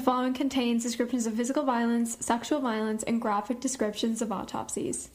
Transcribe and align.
The 0.00 0.04
following 0.06 0.32
contains 0.32 0.82
descriptions 0.82 1.26
of 1.26 1.34
physical 1.34 1.62
violence, 1.62 2.16
sexual 2.24 2.58
violence, 2.60 3.02
and 3.02 3.20
graphic 3.20 3.60
descriptions 3.60 4.22
of 4.22 4.32
autopsies. 4.32 5.10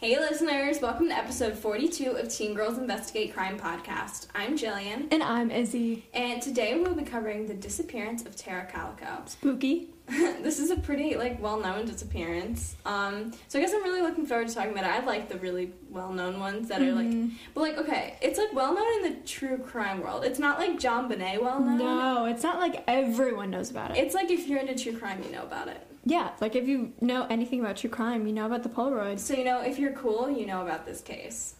Hey 0.00 0.18
listeners, 0.18 0.82
welcome 0.82 1.08
to 1.08 1.14
episode 1.14 1.54
42 1.56 2.10
of 2.10 2.28
Teen 2.28 2.52
Girls 2.54 2.76
Investigate 2.76 3.32
Crime 3.32 3.58
podcast. 3.58 4.26
I'm 4.34 4.58
Jillian, 4.58 5.08
And 5.10 5.22
I'm 5.22 5.50
Izzy. 5.50 6.04
and 6.12 6.42
today 6.42 6.78
we'll 6.78 6.94
be 6.94 7.04
covering 7.04 7.46
the 7.46 7.54
disappearance 7.54 8.26
of 8.26 8.36
Tara 8.36 8.66
Calico. 8.66 9.22
Spooky. 9.24 9.93
this 10.42 10.58
is 10.58 10.70
a 10.70 10.76
pretty 10.76 11.16
like 11.16 11.40
well-known 11.42 11.86
disappearance. 11.86 12.76
Um, 12.84 13.32
so 13.48 13.58
I 13.58 13.62
guess 13.62 13.72
I'm 13.72 13.82
really 13.82 14.02
looking 14.02 14.26
forward 14.26 14.48
to 14.48 14.54
talking 14.54 14.72
about 14.72 14.84
it. 14.84 14.90
I 14.90 15.04
like 15.04 15.28
the 15.30 15.38
really 15.38 15.72
well-known 15.90 16.38
ones 16.40 16.68
that 16.68 16.82
are 16.82 16.92
like, 16.92 17.06
Mm-hmm. 17.06 17.34
but 17.54 17.60
like 17.62 17.78
okay, 17.78 18.16
it's 18.20 18.38
like 18.38 18.52
well-known 18.52 19.04
in 19.04 19.12
the 19.14 19.20
true 19.26 19.56
crime 19.58 20.02
world. 20.02 20.24
It's 20.24 20.38
not 20.38 20.58
like 20.58 20.78
JonBenét 20.78 21.40
well-known. 21.40 21.78
No, 21.78 22.26
it's 22.26 22.42
not 22.42 22.60
like 22.60 22.84
everyone 22.86 23.50
knows 23.50 23.70
about 23.70 23.92
it. 23.92 23.96
It's 23.96 24.14
like 24.14 24.30
if 24.30 24.46
you're 24.46 24.60
into 24.60 24.74
true 24.74 24.98
crime, 24.98 25.22
you 25.24 25.30
know 25.32 25.42
about 25.42 25.68
it. 25.68 25.86
yeah, 26.04 26.30
like 26.40 26.54
if 26.54 26.68
you 26.68 26.92
know 27.00 27.26
anything 27.30 27.60
about 27.60 27.78
true 27.78 27.88
crime, 27.90 28.26
you 28.26 28.32
know 28.34 28.44
about 28.46 28.62
the 28.62 28.68
Polaroids. 28.68 29.20
So 29.20 29.32
you 29.34 29.44
know 29.44 29.60
if 29.62 29.78
you're 29.78 29.92
cool, 29.92 30.30
you 30.30 30.44
know 30.46 30.60
about 30.62 30.84
this 30.84 31.00
case. 31.00 31.54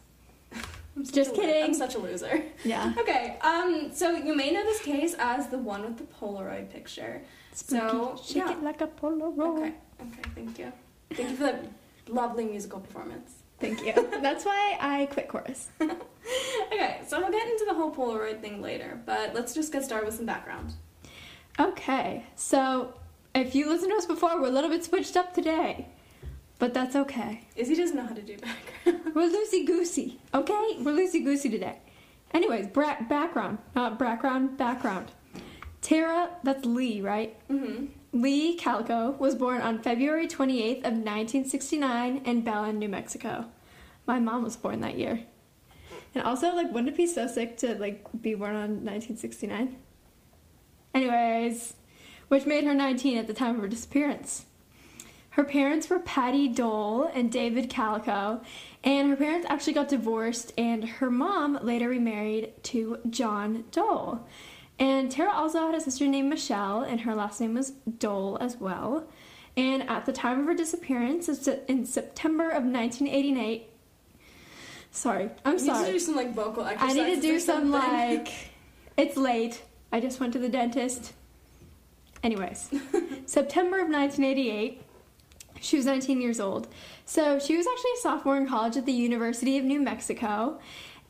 I'm 0.96 1.04
Just 1.04 1.34
kidding. 1.34 1.64
I'm 1.64 1.74
such 1.74 1.94
a 1.94 1.98
loser. 1.98 2.42
Yeah. 2.64 2.92
Okay, 2.98 3.36
um, 3.42 3.90
so 3.92 4.12
you 4.12 4.34
may 4.34 4.50
know 4.50 4.64
this 4.64 4.80
case 4.80 5.14
as 5.18 5.48
the 5.48 5.58
one 5.58 5.82
with 5.82 5.98
the 5.98 6.04
Polaroid 6.04 6.70
picture. 6.70 7.22
So, 7.52 8.16
Spooky. 8.16 8.32
Shake 8.32 8.36
yeah. 8.36 8.52
it 8.52 8.62
like 8.62 8.80
a 8.80 8.86
Polaroid. 8.86 9.58
Okay, 9.58 9.74
okay, 10.00 10.30
thank 10.34 10.58
you. 10.58 10.72
Thank 11.12 11.30
you 11.30 11.36
for 11.36 11.42
that 11.44 11.66
lovely 12.08 12.44
musical 12.44 12.80
performance. 12.80 13.34
Thank 13.60 13.84
you. 13.84 13.92
That's 14.22 14.44
why 14.44 14.76
I 14.80 15.06
quit 15.06 15.28
chorus. 15.28 15.68
Okay, 15.80 17.00
so 17.06 17.20
we'll 17.20 17.30
get 17.30 17.46
into 17.48 17.64
the 17.66 17.74
whole 17.74 17.94
Polaroid 17.94 18.40
thing 18.40 18.62
later, 18.62 19.00
but 19.04 19.34
let's 19.34 19.54
just 19.54 19.72
get 19.72 19.84
started 19.84 20.06
with 20.06 20.16
some 20.16 20.26
background. 20.26 20.72
Okay, 21.58 22.24
so 22.34 22.94
if 23.34 23.54
you 23.54 23.68
listened 23.68 23.92
to 23.92 23.96
us 23.96 24.06
before, 24.06 24.40
we're 24.40 24.48
a 24.48 24.50
little 24.50 24.70
bit 24.70 24.84
switched 24.84 25.16
up 25.16 25.34
today. 25.34 25.88
But 26.64 26.72
that's 26.72 26.96
okay. 26.96 27.42
Izzy 27.56 27.74
doesn't 27.74 27.94
know 27.94 28.06
how 28.06 28.14
to 28.14 28.22
do 28.22 28.38
background. 28.38 29.14
We're 29.14 29.28
loosey 29.28 29.66
goosey, 29.66 30.18
okay? 30.32 30.78
We're 30.78 30.96
loosey 30.96 31.22
goosey 31.22 31.50
today. 31.50 31.76
Anyways, 32.32 32.68
bra- 32.68 33.02
background, 33.06 33.58
not 33.76 33.98
background, 33.98 34.56
background. 34.56 35.12
Tara, 35.82 36.30
that's 36.42 36.64
Lee, 36.64 37.02
right? 37.02 37.36
mm-hmm. 37.50 37.88
Lee 38.18 38.56
Calico 38.56 39.10
was 39.18 39.34
born 39.34 39.60
on 39.60 39.82
February 39.82 40.26
28th 40.26 40.78
of 40.78 40.94
1969 40.94 42.22
in 42.24 42.40
Belen, 42.40 42.78
New 42.78 42.88
Mexico. 42.88 43.44
My 44.06 44.18
mom 44.18 44.42
was 44.42 44.56
born 44.56 44.80
that 44.80 44.96
year. 44.96 45.20
And 46.14 46.24
also, 46.24 46.54
like, 46.54 46.72
wouldn't 46.72 46.88
it 46.88 46.96
be 46.96 47.06
so 47.06 47.26
sick 47.26 47.58
to, 47.58 47.74
like, 47.74 48.06
be 48.22 48.34
born 48.34 48.56
on 48.56 48.86
1969? 48.86 49.76
Anyways, 50.94 51.74
which 52.28 52.46
made 52.46 52.64
her 52.64 52.72
19 52.72 53.18
at 53.18 53.26
the 53.26 53.34
time 53.34 53.56
of 53.56 53.60
her 53.60 53.68
disappearance. 53.68 54.46
Her 55.34 55.42
parents 55.42 55.90
were 55.90 55.98
Patty 55.98 56.46
Dole 56.46 57.10
and 57.12 57.30
David 57.30 57.68
Calico, 57.68 58.40
and 58.84 59.10
her 59.10 59.16
parents 59.16 59.48
actually 59.50 59.72
got 59.72 59.88
divorced, 59.88 60.52
and 60.56 60.84
her 60.84 61.10
mom 61.10 61.58
later 61.60 61.88
remarried 61.88 62.52
to 62.64 62.98
John 63.10 63.64
Dole. 63.72 64.20
And 64.78 65.10
Tara 65.10 65.32
also 65.32 65.66
had 65.66 65.74
a 65.74 65.80
sister 65.80 66.06
named 66.06 66.30
Michelle, 66.30 66.82
and 66.82 67.00
her 67.00 67.16
last 67.16 67.40
name 67.40 67.54
was 67.54 67.70
Dole 67.98 68.38
as 68.40 68.58
well. 68.58 69.08
And 69.56 69.82
at 69.90 70.06
the 70.06 70.12
time 70.12 70.38
of 70.38 70.46
her 70.46 70.54
disappearance, 70.54 71.28
it's 71.28 71.48
in 71.48 71.84
September 71.84 72.44
of 72.44 72.62
1988. 72.62 73.70
Sorry, 74.92 75.30
I'm 75.44 75.58
sorry. 75.58 75.78
You 75.78 75.84
need 75.84 75.86
to 75.86 75.92
do 75.94 75.98
some 75.98 76.14
like 76.14 76.32
vocal 76.32 76.62
I 76.62 76.92
need 76.92 77.16
to 77.16 77.20
do 77.20 77.40
some 77.40 77.72
something. 77.72 78.18
like. 78.18 78.28
It's 78.96 79.16
late. 79.16 79.64
I 79.90 79.98
just 79.98 80.20
went 80.20 80.32
to 80.34 80.38
the 80.38 80.48
dentist. 80.48 81.12
Anyways, 82.22 82.70
September 83.26 83.80
of 83.80 83.88
1988. 83.88 84.83
She 85.64 85.76
was 85.76 85.86
19 85.86 86.20
years 86.20 86.40
old. 86.40 86.68
So 87.06 87.38
she 87.38 87.56
was 87.56 87.66
actually 87.66 87.90
a 87.98 88.00
sophomore 88.00 88.36
in 88.36 88.46
college 88.46 88.76
at 88.76 88.86
the 88.86 88.92
University 88.92 89.58
of 89.58 89.64
New 89.64 89.80
Mexico. 89.80 90.60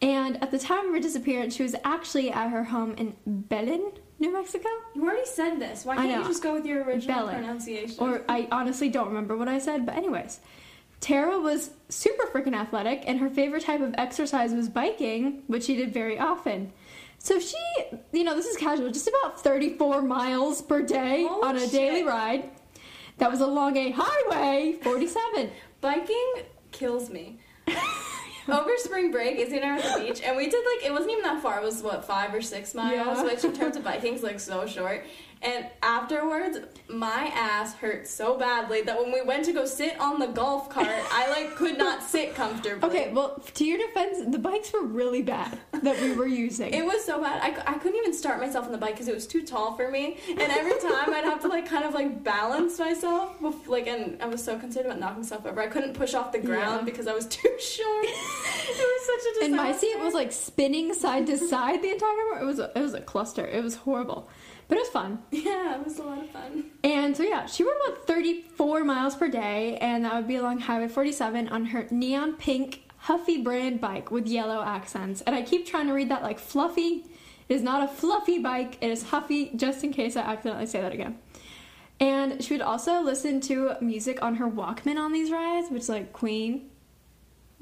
And 0.01 0.43
at 0.43 0.51
the 0.51 0.59
time 0.59 0.87
of 0.87 0.95
her 0.95 1.01
disappearance, 1.01 1.57
she 1.57 1.63
was 1.63 1.75
actually 1.85 2.31
at 2.31 2.51
her 2.51 2.65
home 2.65 2.95
in 2.97 3.17
Belen, 3.27 3.93
New 4.19 4.33
Mexico. 4.33 4.69
You 4.95 5.03
already 5.05 5.27
said 5.27 5.57
this. 5.59 5.85
Why 5.85 5.97
can't 5.97 6.23
you 6.23 6.29
just 6.29 6.43
go 6.43 6.55
with 6.55 6.67
your 6.67 6.85
original 6.85 7.27
Belen. 7.27 7.37
pronunciation? 7.37 7.97
Or 7.99 8.23
I 8.29 8.49
honestly 8.51 8.89
don't 8.89 9.09
remember 9.09 9.37
what 9.37 9.49
I 9.49 9.59
said, 9.59 9.87
but 9.87 9.97
anyways. 9.97 10.41
Tara 11.01 11.39
was 11.39 11.71
super 11.91 12.27
freaking 12.27 12.55
athletic, 12.55 13.05
and 13.07 13.19
her 13.21 13.29
favorite 13.29 13.63
type 13.65 13.83
of 13.83 13.95
exercise 13.99 14.55
was 14.55 14.71
biking, 14.71 15.43
which 15.49 15.65
she 15.65 15.77
did 15.77 15.93
very 15.93 16.19
often. 16.19 16.73
So 17.19 17.39
she, 17.39 17.57
you 18.13 18.25
know, 18.25 18.35
this 18.35 18.47
is 18.47 18.57
casual, 18.57 18.91
just 18.91 19.09
about 19.09 19.41
34 19.43 20.03
miles 20.03 20.63
per 20.63 20.83
day 20.83 21.27
Holy 21.29 21.49
on 21.49 21.57
a 21.57 21.61
shit. 21.61 21.73
daily 21.73 22.03
ride. 22.05 22.51
That 23.19 23.31
was 23.31 23.41
along 23.41 23.77
a 23.77 23.93
highway 23.97 24.77
47. 24.83 25.51
Biking 25.81 26.35
kills 26.73 27.11
me. 27.11 27.39
Over 28.49 28.73
spring 28.77 29.11
break, 29.11 29.39
Izzy 29.39 29.57
and 29.57 29.65
I 29.65 29.77
were 29.77 29.83
at 29.83 29.99
the 29.99 30.05
beach, 30.05 30.21
and 30.23 30.37
we 30.37 30.49
did 30.51 30.63
like 30.75 30.85
it 30.87 30.93
wasn't 30.93 31.13
even 31.13 31.23
that 31.25 31.41
far. 31.41 31.61
It 31.61 31.65
was 31.65 31.83
what 31.83 32.05
five 32.05 32.35
or 32.35 32.43
six 32.43 32.75
miles, 32.75 33.19
Yeah. 33.19 33.25
which 33.25 33.43
in 33.43 33.55
terms 33.55 33.75
of 33.77 33.85
biking 33.85 34.13
is 34.15 34.23
like 34.23 34.39
so 34.39 34.67
short. 34.67 35.07
And 35.41 35.67
afterwards, 35.83 36.59
my 36.89 37.31
ass 37.35 37.75
hurt 37.75 38.07
so 38.07 38.37
badly 38.37 38.83
that 38.83 38.99
when 38.99 39.13
we 39.13 39.23
went 39.23 39.47
to 39.47 39.53
go 39.55 39.65
sit 39.65 39.99
on 39.99 40.19
the 40.19 40.27
golf 40.27 40.69
cart, 40.69 40.89
I 41.11 41.31
like 41.31 41.55
could 41.57 41.79
not 41.79 42.03
sit 42.03 42.35
comfortably. 42.35 42.87
Okay, 42.87 43.13
well, 43.15 43.43
to 43.55 43.65
your 43.65 43.79
defense, 43.79 44.19
the 44.31 44.39
bikes 44.39 44.73
were 44.75 44.83
really 44.85 45.23
bad 45.23 45.59
that 45.85 46.01
we 46.01 46.13
were 46.15 46.27
using. 46.27 46.73
It 46.75 46.85
was 46.85 47.05
so 47.05 47.21
bad. 47.21 47.41
I, 47.43 47.73
I 47.73 47.75
couldn't 47.79 47.97
even 47.99 48.13
start 48.13 48.41
myself 48.41 48.67
on 48.67 48.73
the 48.73 48.79
bike 48.79 48.93
because 48.95 49.09
it 49.09 49.15
was 49.15 49.27
too 49.27 49.43
tall 49.43 49.77
for 49.77 49.91
me. 49.91 50.17
And 50.29 50.41
every 50.41 50.79
time 50.81 51.15
I'd 51.15 51.25
have 51.25 51.41
to 51.43 51.49
like 51.49 51.67
kind 51.69 51.85
of 51.85 51.95
like 51.95 52.23
balance 52.25 52.79
myself, 52.79 53.39
bef- 53.41 53.67
like, 53.69 53.87
and 53.87 54.21
I 54.23 54.27
was 54.27 54.43
so 54.43 54.59
concerned 54.59 54.87
about 54.87 54.99
knocking 55.01 55.23
myself 55.23 55.47
over. 55.47 55.61
I 55.61 55.67
couldn't 55.69 55.95
push 55.95 56.15
off 56.15 56.33
the 56.33 56.39
ground 56.39 56.81
Yeah. 56.81 56.85
because 56.85 57.07
I 57.07 57.13
was 57.15 57.27
too 57.27 57.49
short. 57.61 58.05
it 58.07 58.77
was 58.77 59.07
such 59.07 59.21
a 59.21 59.35
disaster. 59.35 59.45
and 59.45 59.57
my 59.57 59.73
seat 59.73 59.99
was 60.01 60.15
like 60.15 60.33
spinning 60.33 60.93
side 60.95 61.27
to 61.27 61.39
side 61.39 61.83
the 61.83 61.91
entire 61.91 62.09
time. 62.33 62.43
It 62.43 62.45
was 62.47 62.59
a, 62.59 62.73
it 62.77 62.81
was 62.81 62.95
a 62.95 63.01
cluster. 63.01 63.47
It 63.47 63.63
was 63.63 63.77
horrible, 63.77 64.29
but 64.69 64.77
it 64.77 64.81
was 64.81 64.89
fun. 64.89 65.23
yeah, 65.31 65.77
it 65.79 65.85
was 65.85 65.99
a 65.99 66.03
lot 66.03 66.19
of 66.19 66.31
fun. 66.31 66.65
And 66.83 67.17
so 67.17 67.23
yeah, 67.23 67.47
she 67.47 67.63
rode 67.65 67.77
about 67.87 68.07
34 68.07 68.85
miles 68.85 69.15
per 69.17 69.29
day, 69.29 69.77
and 69.79 70.05
that 70.05 70.15
would 70.15 70.29
be 70.29 70.37
along 70.37 70.61
Highway 70.61 70.89
47 70.89 71.49
on 71.49 71.67
her 71.67 71.87
neon 71.91 72.35
pink 72.35 72.83
Huffy 73.05 73.43
brand 73.43 73.83
bike 73.83 74.11
with 74.11 74.27
yellow 74.27 74.63
accents. 74.63 75.21
And 75.21 75.37
I 75.37 75.43
keep 75.43 75.67
trying 75.67 75.89
to 75.89 75.93
read 75.93 76.11
that 76.11 76.23
like 76.23 76.39
fluffy. 76.39 77.05
It 77.51 77.55
is 77.55 77.63
not 77.63 77.83
a 77.83 77.89
fluffy 77.89 78.39
bike. 78.39 78.79
It 78.81 78.91
is 78.91 79.03
Huffy. 79.03 79.51
Just 79.57 79.85
in 79.85 79.93
case 79.93 80.17
I 80.17 80.23
accidentally 80.23 80.65
say 80.65 80.81
that 80.81 80.93
again. 80.93 81.19
And 82.01 82.43
she 82.43 82.55
would 82.55 82.63
also 82.63 83.03
listen 83.03 83.43
to 83.43 83.77
music 83.83 84.23
on 84.23 84.37
her 84.37 84.51
Walkman 84.51 84.97
on 84.97 85.13
these 85.13 85.31
rides, 85.31 85.71
which 85.71 85.83
is 85.83 85.89
like 85.91 86.15
Queen. 86.15 86.71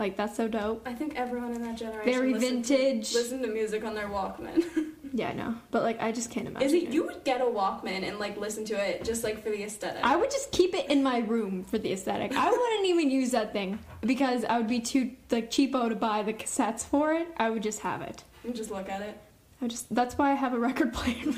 Like 0.02 0.16
that's 0.16 0.36
so 0.36 0.48
dope. 0.48 0.82
I 0.84 0.94
think 0.94 1.14
everyone 1.14 1.52
in 1.52 1.62
that 1.62 1.78
generation 1.78 2.12
Very 2.12 2.34
listened 2.34 2.66
vintage. 2.66 3.12
To, 3.12 3.18
listened 3.18 3.44
to 3.44 3.48
music 3.48 3.84
on 3.84 3.94
their 3.94 4.08
Walkman. 4.08 4.64
Yeah, 5.14 5.28
I 5.28 5.34
know. 5.34 5.56
But 5.70 5.82
like 5.82 6.00
I 6.00 6.10
just 6.10 6.30
can't 6.30 6.48
imagine. 6.48 6.66
Is 6.66 6.72
it 6.72 6.84
it. 6.84 6.88
you 6.88 7.04
would 7.04 7.22
get 7.22 7.42
a 7.42 7.44
Walkman 7.44 8.02
and 8.02 8.18
like 8.18 8.38
listen 8.38 8.64
to 8.64 8.74
it 8.74 9.04
just 9.04 9.22
like 9.22 9.42
for 9.42 9.50
the 9.50 9.62
aesthetic? 9.62 10.02
I 10.02 10.16
would 10.16 10.30
just 10.30 10.52
keep 10.52 10.74
it 10.74 10.88
in 10.88 11.02
my 11.02 11.18
room 11.18 11.64
for 11.64 11.76
the 11.76 11.92
aesthetic. 11.92 12.32
I 12.34 12.50
wouldn't 12.50 12.86
even 12.86 13.10
use 13.10 13.30
that 13.32 13.52
thing 13.52 13.78
because 14.00 14.46
I 14.46 14.56
would 14.56 14.68
be 14.68 14.80
too 14.80 15.10
like 15.30 15.50
cheapo 15.50 15.90
to 15.90 15.94
buy 15.94 16.22
the 16.22 16.32
cassettes 16.32 16.82
for 16.82 17.12
it. 17.12 17.28
I 17.36 17.50
would 17.50 17.62
just 17.62 17.80
have 17.80 18.00
it. 18.00 18.24
and 18.42 18.56
just 18.56 18.70
look 18.70 18.88
at 18.88 19.02
it. 19.02 19.20
I 19.60 19.68
just 19.68 19.94
that's 19.94 20.16
why 20.16 20.30
I 20.30 20.34
have 20.34 20.54
a 20.54 20.58
record 20.58 20.94
player. 20.94 21.30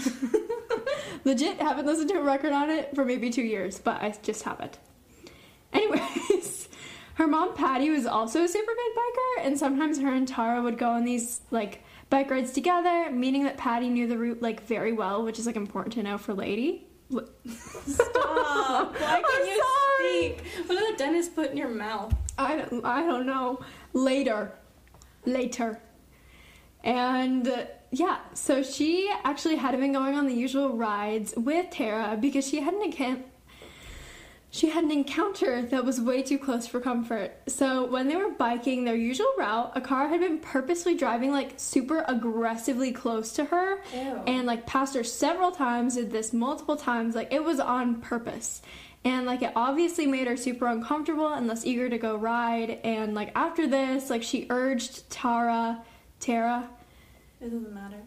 Legit 1.25 1.61
haven't 1.61 1.85
listened 1.85 2.11
to 2.11 2.21
a 2.21 2.23
record 2.23 2.53
on 2.53 2.71
it 2.71 2.95
for 2.95 3.05
maybe 3.05 3.29
two 3.31 3.43
years, 3.43 3.81
but 3.81 4.01
I 4.01 4.15
just 4.23 4.45
have 4.45 4.61
it. 4.61 4.79
Anyways, 5.73 6.01
her 7.15 7.27
mom 7.27 7.55
Patty 7.55 7.91
was 7.91 8.07
also 8.07 8.45
a 8.45 8.49
super 8.49 8.73
big 8.73 8.97
biker, 8.97 9.47
and 9.47 9.59
sometimes 9.59 10.01
her 10.01 10.13
and 10.13 10.27
Tara 10.27 10.63
would 10.63 10.79
go 10.79 10.91
on 10.91 11.05
these 11.05 11.41
like 11.51 11.83
bike 12.11 12.31
rides 12.31 12.53
together, 12.53 13.11
meaning 13.11 13.45
that 13.45 13.57
Patty 13.57 13.89
knew 13.89 14.07
the 14.07 14.19
route 14.19 14.43
like 14.43 14.67
very 14.67 14.93
well, 14.93 15.25
which 15.25 15.39
is 15.39 15.47
like 15.47 15.57
important 15.57 15.95
to 15.95 16.03
know 16.03 16.19
for 16.19 16.35
lady. 16.35 16.87
Stop! 17.47 18.99
Why 18.99 19.17
I'm 19.17 19.23
can 19.23 19.47
you 19.47 19.63
sorry. 19.63 20.37
speak? 20.39 20.45
What 20.67 20.79
did 20.79 20.95
the 20.95 20.99
dentist 20.99 21.35
put 21.35 21.51
in 21.51 21.57
your 21.57 21.69
mouth? 21.69 22.15
I 22.39 22.57
don't, 22.57 22.85
I 22.85 23.03
don't 23.03 23.27
know. 23.27 23.61
Later. 23.93 24.53
Later. 25.25 25.81
And 26.83 27.47
uh, 27.47 27.65
yeah, 27.93 28.19
so 28.35 28.63
she 28.63 29.11
actually 29.23 29.57
had 29.57 29.79
been 29.79 29.93
going 29.93 30.15
on 30.17 30.27
the 30.27 30.35
usual 30.35 30.77
rides 30.77 31.33
with 31.37 31.71
Tara 31.71 32.19
because 32.21 32.49
she 32.49 32.61
had 32.61 32.75
an 32.75 32.83
account. 32.83 33.25
She 34.55 34.69
had 34.71 34.85
an 34.85 34.93
encounter 34.93 35.63
that 35.63 35.85
was 35.85 36.01
way 36.01 36.23
too 36.23 36.39
close 36.39 36.65
for 36.65 36.79
comfort. 36.79 37.33
So, 37.49 37.87
when 37.87 38.07
they 38.07 38.15
were 38.15 38.31
biking 38.31 38.85
their 38.85 38.95
usual 38.95 39.27
route, 39.37 39.73
a 39.75 39.81
car 39.81 40.07
had 40.07 40.21
been 40.21 40.39
purposely 40.39 40.95
driving 40.95 41.33
like 41.33 41.55
super 41.57 42.05
aggressively 42.07 42.93
close 42.93 43.33
to 43.33 43.47
her 43.47 43.83
Ew. 43.93 44.23
and 44.29 44.47
like 44.47 44.65
passed 44.65 44.95
her 44.95 45.03
several 45.03 45.51
times, 45.51 45.97
did 45.97 46.13
this 46.13 46.33
multiple 46.33 46.77
times. 46.77 47.17
Like, 47.17 47.33
it 47.33 47.43
was 47.43 47.59
on 47.59 48.01
purpose. 48.01 48.63
And 49.05 49.27
like 49.27 49.43
it 49.43 49.51
obviously 49.57 50.07
made 50.07 50.29
her 50.29 50.37
super 50.37 50.69
uncomfortable 50.69 51.33
and 51.33 51.49
less 51.49 51.67
eager 51.67 51.89
to 51.91 51.99
go 51.99 52.15
ride. 52.15 52.79
And 52.85 53.13
like 53.13 53.33
after 53.35 53.67
this, 53.67 54.09
like 54.09 54.23
she 54.23 54.47
urged 54.51 55.11
Tara, 55.11 55.83
Tara, 56.21 56.71
It 57.41 57.47
doesn't 57.51 57.75
matter. 57.75 57.99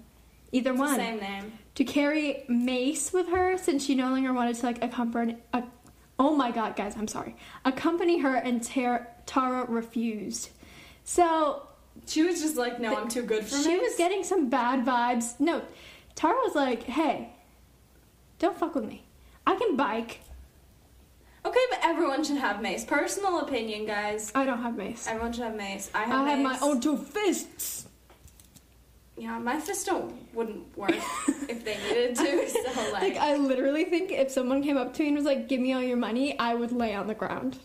either 0.53 0.71
It's 0.71 0.79
one, 0.79 0.95
same 0.95 1.19
name. 1.19 1.51
to 1.75 1.83
carry 1.83 2.45
Mace 2.47 3.11
with 3.11 3.27
her 3.29 3.57
since 3.57 3.85
she 3.85 3.95
no 3.95 4.09
longer 4.11 4.31
wanted 4.31 4.55
to 4.55 4.65
like 4.65 4.81
accompany. 4.81 5.35
A, 5.53 5.61
oh 6.19 6.35
my 6.35 6.51
god, 6.51 6.75
guys, 6.75 6.95
I'm 6.97 7.07
sorry. 7.07 7.35
Accompany 7.65 8.19
her, 8.19 8.35
and 8.35 8.63
Tara, 8.63 9.07
Tara 9.25 9.65
refused. 9.65 10.49
So 11.03 11.67
She 12.05 12.23
was 12.23 12.41
just 12.41 12.57
like, 12.57 12.79
no, 12.79 12.95
I'm 12.95 13.07
too 13.07 13.23
good 13.23 13.43
for 13.45 13.55
me. 13.57 13.63
she 13.63 13.77
was 13.77 13.95
getting 13.97 14.23
some 14.23 14.49
bad 14.49 14.85
vibes. 14.85 15.39
No, 15.39 15.61
Tara 16.15 16.35
was 16.35 16.55
like, 16.55 16.83
"Hey, 16.83 17.29
don't 18.39 18.57
fuck 18.57 18.75
with 18.75 18.85
me. 18.85 19.03
I 19.45 19.55
can 19.55 19.75
bike. 19.75 20.21
Okay, 21.45 21.59
but 21.69 21.79
everyone 21.81 22.23
should 22.25 22.37
have 22.37 22.61
Mace. 22.61 22.83
Personal 22.83 23.39
opinion, 23.39 23.85
guys. 23.85 24.31
I 24.35 24.45
don't 24.45 24.61
have 24.61 24.75
Mace. 24.75 25.07
Everyone 25.07 25.31
should 25.31 25.43
have 25.43 25.55
Mace. 25.55 25.89
I 25.93 26.03
have 26.03 26.25
I 26.27 26.29
have 26.31 26.39
my 26.39 26.57
own 26.61 26.81
two 26.81 26.97
fists." 26.97 27.86
Yeah, 29.17 29.39
my 29.39 29.59
fist 29.59 29.87
don't 29.87 30.13
wouldn't 30.33 30.77
work 30.77 30.91
if 31.49 31.65
they 31.65 31.77
needed 31.77 32.15
to. 32.17 32.49
So 32.49 32.91
like, 32.93 33.01
Like 33.01 33.17
I 33.17 33.35
literally 33.35 33.85
think 33.85 34.11
if 34.11 34.29
someone 34.31 34.61
came 34.63 34.77
up 34.77 34.93
to 34.95 35.01
me 35.01 35.07
and 35.09 35.17
was 35.17 35.25
like, 35.25 35.47
"Give 35.47 35.59
me 35.59 35.73
all 35.73 35.81
your 35.81 35.97
money," 35.97 36.37
I 36.37 36.53
would 36.53 36.71
lay 36.71 36.93
on 36.93 37.07
the 37.07 37.15
ground. 37.15 37.57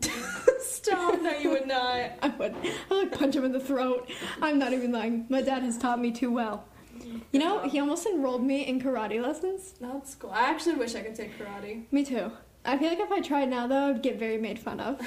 stop. 0.60 1.20
No, 1.20 1.30
you 1.38 1.50
would 1.50 1.66
not. 1.66 2.10
I 2.22 2.28
would. 2.38 2.54
I 2.54 2.74
would 2.90 2.98
like 2.98 3.18
punch 3.18 3.34
him 3.34 3.44
in 3.44 3.52
the 3.52 3.60
throat. 3.60 4.10
I'm 4.40 4.58
not 4.58 4.72
even 4.72 4.92
lying. 4.92 5.26
My 5.28 5.42
dad 5.42 5.62
has 5.62 5.78
taught 5.78 6.00
me 6.00 6.12
too 6.12 6.30
well. 6.32 6.64
You 7.32 7.40
know, 7.40 7.60
he 7.68 7.80
almost 7.80 8.06
enrolled 8.06 8.44
me 8.44 8.66
in 8.66 8.80
karate 8.80 9.20
lessons. 9.20 9.74
That's 9.80 10.14
cool. 10.14 10.30
I 10.30 10.48
actually 10.50 10.76
wish 10.76 10.94
I 10.94 11.00
could 11.00 11.14
take 11.14 11.36
karate. 11.38 11.84
Me 11.90 12.04
too. 12.04 12.30
I 12.64 12.78
feel 12.78 12.88
like 12.88 13.00
if 13.00 13.10
I 13.10 13.20
tried 13.20 13.50
now, 13.50 13.66
though, 13.66 13.90
I'd 13.90 14.02
get 14.02 14.18
very 14.18 14.38
made 14.38 14.58
fun 14.58 14.80
of. 14.80 15.00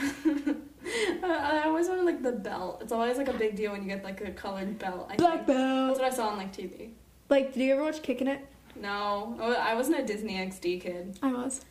I 0.85 1.63
always 1.65 1.88
wanted 1.88 2.06
like 2.06 2.21
the 2.24 2.31
belt. 2.31 2.79
It's 2.81 2.91
always 2.91 3.18
like 3.18 3.27
a 3.27 3.33
big 3.33 3.56
deal 3.56 3.71
when 3.71 3.81
you 3.83 3.88
get 3.89 4.03
like 4.03 4.21
a 4.21 4.31
colored 4.31 4.77
belt. 4.79 5.07
I 5.12 5.15
Black 5.15 5.45
think. 5.45 5.57
That's 5.57 6.00
what 6.00 6.12
I 6.12 6.15
saw 6.15 6.29
on 6.29 6.38
like 6.38 6.56
TV. 6.56 6.91
Like, 7.29 7.53
did 7.53 7.62
you 7.63 7.74
ever 7.74 7.83
watch 7.83 8.01
Kicking 8.01 8.27
It? 8.27 8.45
No, 8.75 9.35
Oh, 9.41 9.53
I 9.53 9.74
wasn't 9.75 10.00
a 10.00 10.03
Disney 10.06 10.35
XD 10.35 10.81
kid. 10.81 11.18
I 11.21 11.31
was. 11.33 11.62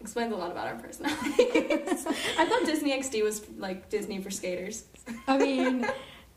Explains 0.00 0.32
a 0.32 0.36
lot 0.36 0.50
about 0.52 0.68
our 0.68 0.74
personalities. 0.82 2.06
I 2.38 2.46
thought 2.46 2.64
Disney 2.64 2.98
XD 2.98 3.22
was 3.22 3.42
like 3.58 3.90
Disney 3.90 4.22
for 4.22 4.30
skaters. 4.30 4.84
I 5.26 5.36
mean, 5.36 5.86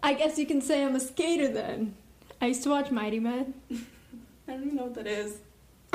I 0.02 0.14
guess 0.16 0.38
you 0.38 0.46
can 0.46 0.62
say 0.62 0.84
I'm 0.84 0.96
a 0.96 1.00
skater 1.00 1.48
then. 1.48 1.96
I 2.42 2.48
used 2.48 2.64
to 2.64 2.70
watch 2.70 2.92
Mighty 2.92 3.20
Med. 3.20 3.54
I 3.72 3.78
don't 4.52 4.64
even 4.64 4.76
know 4.76 4.84
what 4.84 4.96
that 4.96 5.08
is. 5.08 5.38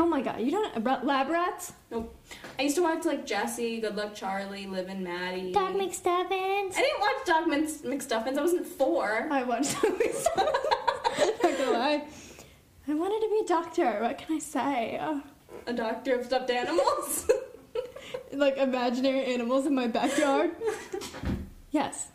Oh 0.00 0.06
my 0.06 0.20
god, 0.22 0.40
you 0.40 0.52
don't 0.52 0.84
Ra- 0.84 1.00
Lab 1.02 1.28
Rats? 1.28 1.72
Nope. 1.90 2.14
I 2.56 2.62
used 2.62 2.76
to 2.76 2.82
watch 2.82 3.04
like 3.04 3.26
Jessie, 3.26 3.80
Good 3.80 3.96
Luck 3.96 4.14
Charlie, 4.14 4.66
Liv 4.66 4.88
and 4.88 5.02
Maddie. 5.02 5.52
Doc 5.52 5.72
McStuffins. 5.72 6.72
I 6.76 6.80
didn't 6.80 7.00
watch 7.00 7.26
Doc 7.26 7.46
Mc- 7.48 7.82
McStuffins. 8.00 8.38
I 8.38 8.42
wasn't 8.42 8.66
four. 8.66 9.26
I 9.30 9.42
watched 9.42 9.74
Dog 9.82 9.98
McStuffins. 9.98 11.42
Not 11.42 11.58
gonna 11.58 11.70
lie. 11.72 12.04
I 12.86 12.94
wanted 12.94 13.20
to 13.26 13.28
be 13.28 13.40
a 13.44 13.48
doctor. 13.48 14.00
What 14.00 14.18
can 14.18 14.36
I 14.36 14.38
say? 14.38 15.00
A 15.66 15.72
doctor 15.72 16.14
of 16.18 16.26
stuffed 16.26 16.50
animals. 16.50 17.28
like 18.32 18.56
imaginary 18.56 19.24
animals 19.24 19.66
in 19.66 19.74
my 19.74 19.88
backyard. 19.88 20.52
yes, 21.72 22.08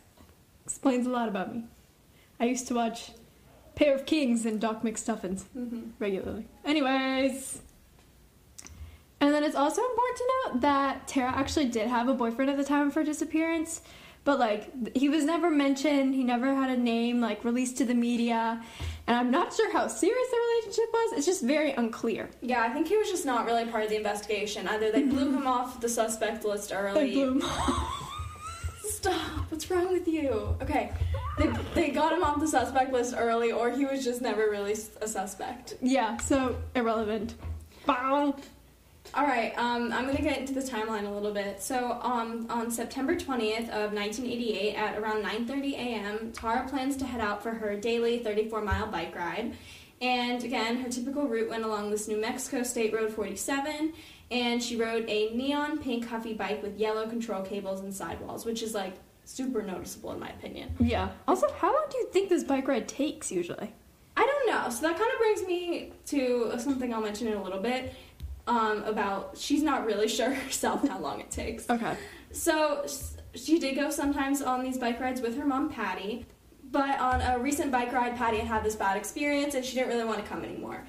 explains 0.64 1.06
a 1.06 1.10
lot 1.10 1.28
about 1.28 1.54
me. 1.54 1.64
I 2.40 2.46
used 2.46 2.66
to 2.68 2.74
watch 2.74 3.12
Pair 3.76 3.94
of 3.94 4.06
Kings 4.06 4.46
and 4.46 4.58
Doc 4.58 4.82
McStuffins 4.82 5.42
hmm 5.48 5.90
regularly. 5.98 6.46
Anyways. 6.64 7.60
And 9.24 9.32
then 9.32 9.42
it's 9.42 9.56
also 9.56 9.80
important 9.80 10.16
to 10.18 10.24
note 10.44 10.60
that 10.60 11.08
Tara 11.08 11.30
actually 11.30 11.64
did 11.64 11.88
have 11.88 12.08
a 12.08 12.14
boyfriend 12.14 12.50
at 12.50 12.58
the 12.58 12.64
time 12.64 12.88
of 12.88 12.94
her 12.94 13.02
disappearance, 13.02 13.80
but 14.24 14.38
like 14.38 14.94
he 14.94 15.08
was 15.08 15.24
never 15.24 15.50
mentioned, 15.50 16.14
he 16.14 16.22
never 16.22 16.54
had 16.54 16.68
a 16.68 16.76
name 16.76 17.22
like 17.22 17.42
released 17.42 17.78
to 17.78 17.86
the 17.86 17.94
media, 17.94 18.62
and 19.06 19.16
I'm 19.16 19.30
not 19.30 19.54
sure 19.54 19.72
how 19.72 19.86
serious 19.86 20.28
the 20.30 20.36
relationship 20.36 20.92
was. 20.92 21.12
It's 21.16 21.24
just 21.24 21.42
very 21.42 21.72
unclear. 21.72 22.28
Yeah, 22.42 22.60
I 22.60 22.68
think 22.68 22.86
he 22.86 22.98
was 22.98 23.08
just 23.08 23.24
not 23.24 23.46
really 23.46 23.64
part 23.64 23.84
of 23.84 23.88
the 23.88 23.96
investigation. 23.96 24.68
Either 24.68 24.92
they 24.92 25.04
blew 25.04 25.34
him 25.34 25.46
off 25.46 25.80
the 25.80 25.88
suspect 25.88 26.44
list 26.44 26.70
early. 26.74 27.06
Like 27.06 27.14
boom. 27.14 27.40
Stop. 28.82 29.50
What's 29.50 29.70
wrong 29.70 29.90
with 29.90 30.06
you? 30.06 30.54
Okay. 30.60 30.92
They, 31.38 31.50
they 31.74 31.90
got 31.92 32.12
him 32.12 32.22
off 32.22 32.40
the 32.40 32.46
suspect 32.46 32.92
list 32.92 33.14
early, 33.16 33.52
or 33.52 33.70
he 33.70 33.86
was 33.86 34.04
just 34.04 34.20
never 34.20 34.50
really 34.50 34.76
a 35.00 35.08
suspect. 35.08 35.76
yeah, 35.80 36.18
so 36.18 36.56
irrelevant. 36.74 37.34
Bow. 37.86 38.36
All 39.12 39.26
right, 39.26 39.52
um, 39.56 39.92
I'm 39.92 40.06
gonna 40.06 40.22
get 40.22 40.38
into 40.38 40.54
the 40.54 40.60
timeline 40.60 41.06
a 41.06 41.10
little 41.10 41.32
bit. 41.32 41.62
So, 41.62 41.98
um, 42.02 42.46
on 42.48 42.70
September 42.70 43.14
20th 43.14 43.68
of 43.68 43.92
1988, 43.92 44.74
at 44.74 44.98
around 44.98 45.22
9:30 45.22 45.74
a.m., 45.74 46.32
Tara 46.32 46.66
plans 46.68 46.96
to 46.96 47.04
head 47.04 47.20
out 47.20 47.42
for 47.42 47.50
her 47.52 47.76
daily 47.76 48.18
34-mile 48.20 48.88
bike 48.88 49.14
ride. 49.14 49.54
And 50.00 50.42
again, 50.42 50.80
her 50.80 50.88
typical 50.88 51.28
route 51.28 51.48
went 51.48 51.64
along 51.64 51.90
this 51.90 52.08
New 52.08 52.20
Mexico 52.20 52.62
State 52.62 52.92
Road 52.92 53.12
47, 53.12 53.92
and 54.30 54.62
she 54.62 54.76
rode 54.76 55.04
a 55.08 55.30
neon 55.30 55.78
pink 55.78 56.08
Huffy 56.08 56.34
bike 56.34 56.62
with 56.62 56.78
yellow 56.78 57.08
control 57.08 57.42
cables 57.42 57.80
and 57.80 57.94
sidewalls, 57.94 58.44
which 58.44 58.62
is 58.62 58.74
like 58.74 58.94
super 59.24 59.62
noticeable 59.62 60.12
in 60.12 60.18
my 60.18 60.30
opinion. 60.30 60.74
Yeah. 60.80 61.10
Also, 61.28 61.46
how 61.58 61.72
long 61.72 61.84
do 61.90 61.98
you 61.98 62.08
think 62.10 62.28
this 62.28 62.42
bike 62.42 62.66
ride 62.66 62.88
takes 62.88 63.30
usually? 63.30 63.72
I 64.16 64.26
don't 64.26 64.46
know. 64.46 64.70
So 64.70 64.82
that 64.82 64.98
kind 64.98 65.10
of 65.12 65.18
brings 65.18 65.46
me 65.46 65.92
to 66.06 66.54
something 66.58 66.92
I'll 66.92 67.00
mention 67.00 67.26
in 67.28 67.34
a 67.34 67.42
little 67.42 67.60
bit 67.60 67.94
um, 68.46 68.82
about 68.84 69.36
she's 69.36 69.62
not 69.62 69.86
really 69.86 70.08
sure 70.18 70.30
herself 70.30 70.86
how 70.86 70.98
long 70.98 71.20
it 71.20 71.30
takes. 71.30 71.68
Okay. 71.68 71.96
So 72.32 72.86
she 73.34 73.58
did 73.58 73.76
go 73.76 73.90
sometimes 73.90 74.42
on 74.42 74.62
these 74.62 74.78
bike 74.78 75.00
rides 75.00 75.20
with 75.20 75.36
her 75.38 75.46
mom, 75.46 75.68
Patty. 75.68 76.26
But 76.70 76.98
on 76.98 77.20
a 77.20 77.38
recent 77.38 77.70
bike 77.70 77.92
ride, 77.92 78.16
Patty 78.16 78.38
had 78.38 78.48
had 78.48 78.64
this 78.64 78.74
bad 78.74 78.96
experience 78.96 79.54
and 79.54 79.64
she 79.64 79.76
didn't 79.76 79.90
really 79.90 80.04
want 80.04 80.18
to 80.18 80.28
come 80.28 80.44
anymore. 80.44 80.84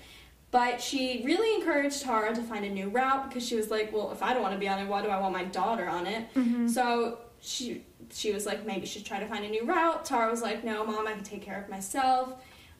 But 0.50 0.81
she 0.81 1.22
really 1.25 1.54
encouraged 1.60 2.02
Tara 2.02 2.34
to 2.34 2.42
find 2.42 2.66
a 2.66 2.69
new 2.69 2.90
route 2.90 3.28
because 3.28 3.46
she 3.46 3.56
was 3.56 3.69
like, 3.69 3.92
well, 3.92 4.12
if 4.12 4.24
I 4.24 4.34
don't 4.34 4.42
want 4.42 4.54
to 4.54 4.60
be 4.60 4.68
on 4.68 4.80
it, 4.80 4.88
why 4.88 5.01
do 5.01 5.10
I 5.10 5.19
want 5.19 5.34
my 5.34 5.44
daughter 5.44 5.88
on 5.88 6.08
it? 6.08 6.34
Mm-hmm. 6.34 6.68
So 6.69 7.19
she 7.42 7.84
she 8.12 8.31
was 8.31 8.46
like, 8.46 8.66
maybe 8.66 8.86
she 8.86 9.00
should 9.00 9.06
try 9.06 9.19
to 9.19 9.28
find 9.28 9.44
a 9.44 9.50
new 9.50 9.66
route. 9.66 10.06
Tara 10.06 10.31
was 10.31 10.42
like, 10.42 10.63
no, 10.63 10.86
mom, 10.86 11.08
I 11.08 11.13
can 11.13 11.24
take 11.24 11.42
care 11.42 11.62
of 11.62 11.69
myself. 11.69 12.34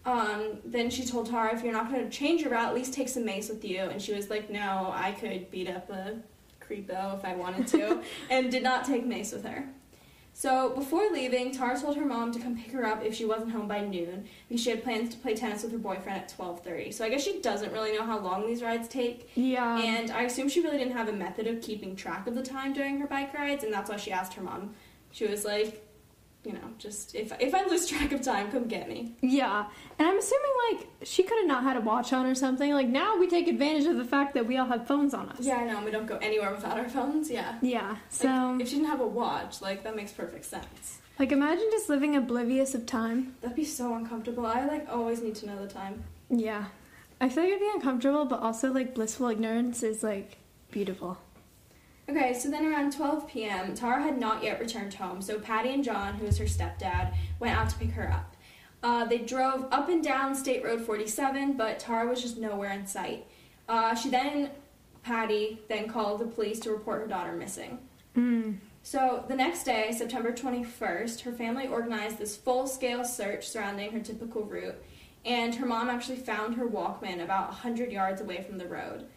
Um, 0.06 0.60
then 0.64 0.90
she 0.90 1.04
told 1.04 1.30
Tara, 1.30 1.56
if 1.56 1.64
you're 1.64 1.74
not 1.74 1.92
going 1.92 2.04
to 2.04 2.10
change 2.10 2.42
your 2.42 2.52
route, 2.52 2.68
at 2.68 2.76
least 2.76 2.94
take 2.94 3.10
some 3.10 3.26
mace 3.26 3.50
with 3.50 3.66
you. 3.66 3.80
And 3.80 4.02
she 4.02 4.14
was 4.14 4.30
like, 4.30 4.50
no, 4.50 4.92
I 4.94 5.12
could 5.14 5.50
beat 5.50 5.68
up 5.70 5.90
a 5.90 6.18
creepo 6.62 7.18
if 7.18 7.26
I 7.26 7.36
wanted 7.36 7.68
to, 7.68 8.02
and 8.30 8.52
did 8.52 8.64
not 8.64 8.86
take 8.86 9.06
mace 9.06 9.32
with 9.32 9.46
her. 9.46 9.68
So 10.38 10.72
before 10.72 11.10
leaving, 11.14 11.54
Tara 11.54 11.80
told 11.80 11.96
her 11.96 12.06
mom 12.06 12.34
to 12.34 12.40
come 12.40 12.58
pick 12.58 12.74
her 12.74 12.86
up 12.86 13.06
if 13.06 13.16
she 13.16 13.24
wasn't 13.24 13.52
home 13.52 13.70
by 13.70 13.80
noon, 13.80 14.26
because 14.50 14.62
she 14.62 14.70
had 14.70 14.84
plans 14.84 15.10
to 15.16 15.18
play 15.18 15.34
tennis 15.34 15.64
with 15.64 15.72
her 15.72 15.78
boyfriend 15.78 16.20
at 16.20 16.36
12:30. 16.38 16.94
So 16.94 17.06
I 17.06 17.10
guess 17.10 17.24
she 17.24 17.40
doesn't 17.40 17.72
really 17.72 17.94
know 17.94 18.04
how 18.04 18.20
long 18.20 18.46
these 18.46 18.62
rides 18.62 18.90
take. 18.90 19.32
Yeah. 19.36 19.78
And 19.78 20.12
I 20.12 20.24
assume 20.24 20.50
she 20.50 20.60
really 20.60 20.78
didn't 20.78 20.92
have 20.92 21.08
a 21.08 21.14
method 21.14 21.48
of 21.48 21.62
keeping 21.62 21.96
track 21.96 22.28
of 22.28 22.36
the 22.36 22.44
time 22.44 22.74
during 22.74 23.00
her 23.00 23.08
bike 23.08 23.34
rides, 23.34 23.64
and 23.64 23.74
that's 23.74 23.90
why 23.90 23.96
she 23.96 24.12
asked 24.12 24.34
her 24.34 24.44
mom. 24.44 24.76
She 25.12 25.26
was 25.26 25.46
like, 25.46 25.85
you 26.46 26.54
know, 26.54 26.70
just 26.78 27.16
if 27.16 27.32
if 27.40 27.54
I 27.56 27.66
lose 27.66 27.88
track 27.88 28.12
of 28.12 28.22
time, 28.22 28.52
come 28.52 28.68
get 28.68 28.88
me. 28.88 29.16
Yeah, 29.22 29.66
and 29.98 30.08
I'm 30.08 30.18
assuming 30.18 30.52
like 30.72 30.88
she 31.04 31.24
could 31.24 31.38
have 31.40 31.48
not 31.48 31.64
had 31.64 31.78
a 31.78 31.82
watch 31.82 32.14
on 32.14 32.26
or 32.26 32.36
something. 32.36 32.74
Like 32.74 32.88
now 32.88 33.18
we 33.18 33.28
take 33.28 33.48
advantage 33.48 33.86
of 33.86 33.98
the 33.98 34.06
fact 34.06 34.34
that 34.36 34.46
we 34.46 34.58
all 34.58 34.68
have 34.68 34.88
phones 34.88 35.14
on 35.14 35.30
us. 35.30 35.40
Yeah, 35.42 35.58
I 35.58 35.66
know. 35.66 35.84
We 35.84 35.92
don't 35.92 36.06
go 36.06 36.18
anywhere 36.18 36.52
without 36.52 36.78
our 36.78 36.90
phones. 36.90 37.30
Yeah. 37.30 37.58
Yeah. 37.62 37.96
So 38.10 38.28
Like, 38.28 38.62
if 38.62 38.70
she 38.70 38.76
didn't 38.76 38.90
have 38.90 39.02
a 39.02 39.08
watch, 39.08 39.62
like 39.62 39.84
that 39.84 39.96
makes 39.96 40.12
perfect 40.12 40.46
sense. 40.46 41.00
like 41.20 41.32
imagine 41.32 41.68
just 41.72 41.90
living 41.90 42.16
oblivious 42.16 42.76
of 42.76 42.86
time. 42.86 43.36
That'd 43.42 43.56
be 43.56 43.66
so 43.66 43.94
uncomfortable. 43.96 44.46
I 44.46 44.66
like 44.66 44.88
always 44.90 45.22
need 45.22 45.36
to 45.36 45.48
know 45.48 45.60
the 45.66 45.72
time. 45.72 46.04
Yeah. 46.30 46.66
I 47.22 47.30
feel 47.30 47.44
like 47.44 47.50
it'd 47.54 47.62
be 47.62 47.72
uncomfortable, 47.74 48.26
but 48.26 48.40
also 48.42 48.72
like 48.74 48.94
blissful 48.94 49.28
ignorance 49.28 49.82
is 49.84 50.04
like 50.04 50.38
beautiful. 50.72 51.18
Okay, 52.08 52.34
so 52.34 52.50
then 52.50 52.66
around 52.66 52.94
12 52.94 53.28
p.m., 53.28 53.74
Tara 53.74 54.02
had 54.02 54.20
not 54.20 54.44
yet 54.44 54.60
returned 54.60 54.94
home, 54.94 55.22
so 55.22 55.40
Patty 55.40 55.74
and 55.74 55.84
John, 55.84 56.14
who 56.14 56.26
was 56.26 56.38
her 56.38 56.46
stepdad, 56.46 57.16
went 57.40 57.58
out 57.58 57.70
to 57.70 57.78
pick 57.78 57.92
her 57.92 58.12
up. 58.12 58.36
Uh, 58.84 59.06
they 59.06 59.18
drove 59.18 59.68
up 59.72 59.90
and 59.90 60.04
down 60.04 60.36
State 60.36 60.64
Road 60.64 60.82
47, 60.82 61.54
but 61.54 61.80
Tara 61.80 62.08
was 62.08 62.22
just 62.22 62.38
nowhere 62.38 62.72
in 62.72 62.86
sight. 62.86 63.26
Uh, 63.68 63.96
she 63.96 64.10
then, 64.10 64.52
Patty, 65.02 65.60
then 65.68 65.88
called 65.88 66.20
the 66.20 66.26
police 66.26 66.60
to 66.60 66.72
report 66.72 67.02
her 67.02 67.08
daughter 67.08 67.34
missing. 67.34 67.80
Mm. 68.16 68.58
So 68.84 69.26
the 69.28 69.36
next 69.36 69.64
day, 69.64 69.92
September 69.92 70.32
21st, 70.32 71.22
her 71.22 71.32
family 71.32 71.68
organized 71.68 72.20
this 72.20 72.38
full 72.38 72.68
scale 72.68 73.04
search 73.04 73.48
surrounding 73.48 73.92
her 73.92 74.00
typical 74.00 74.44
route, 74.44 74.76
and 75.26 75.56
her 75.56 75.66
mom 75.66 75.90
actually 75.90 76.18
found 76.18 76.54
her 76.54 76.68
Walkman 76.68 77.24
about 77.24 77.48
100 77.48 77.92
yards 77.92 78.22
away 78.22 78.44
from 78.44 78.60
the 78.60 78.68
road. 78.68 79.08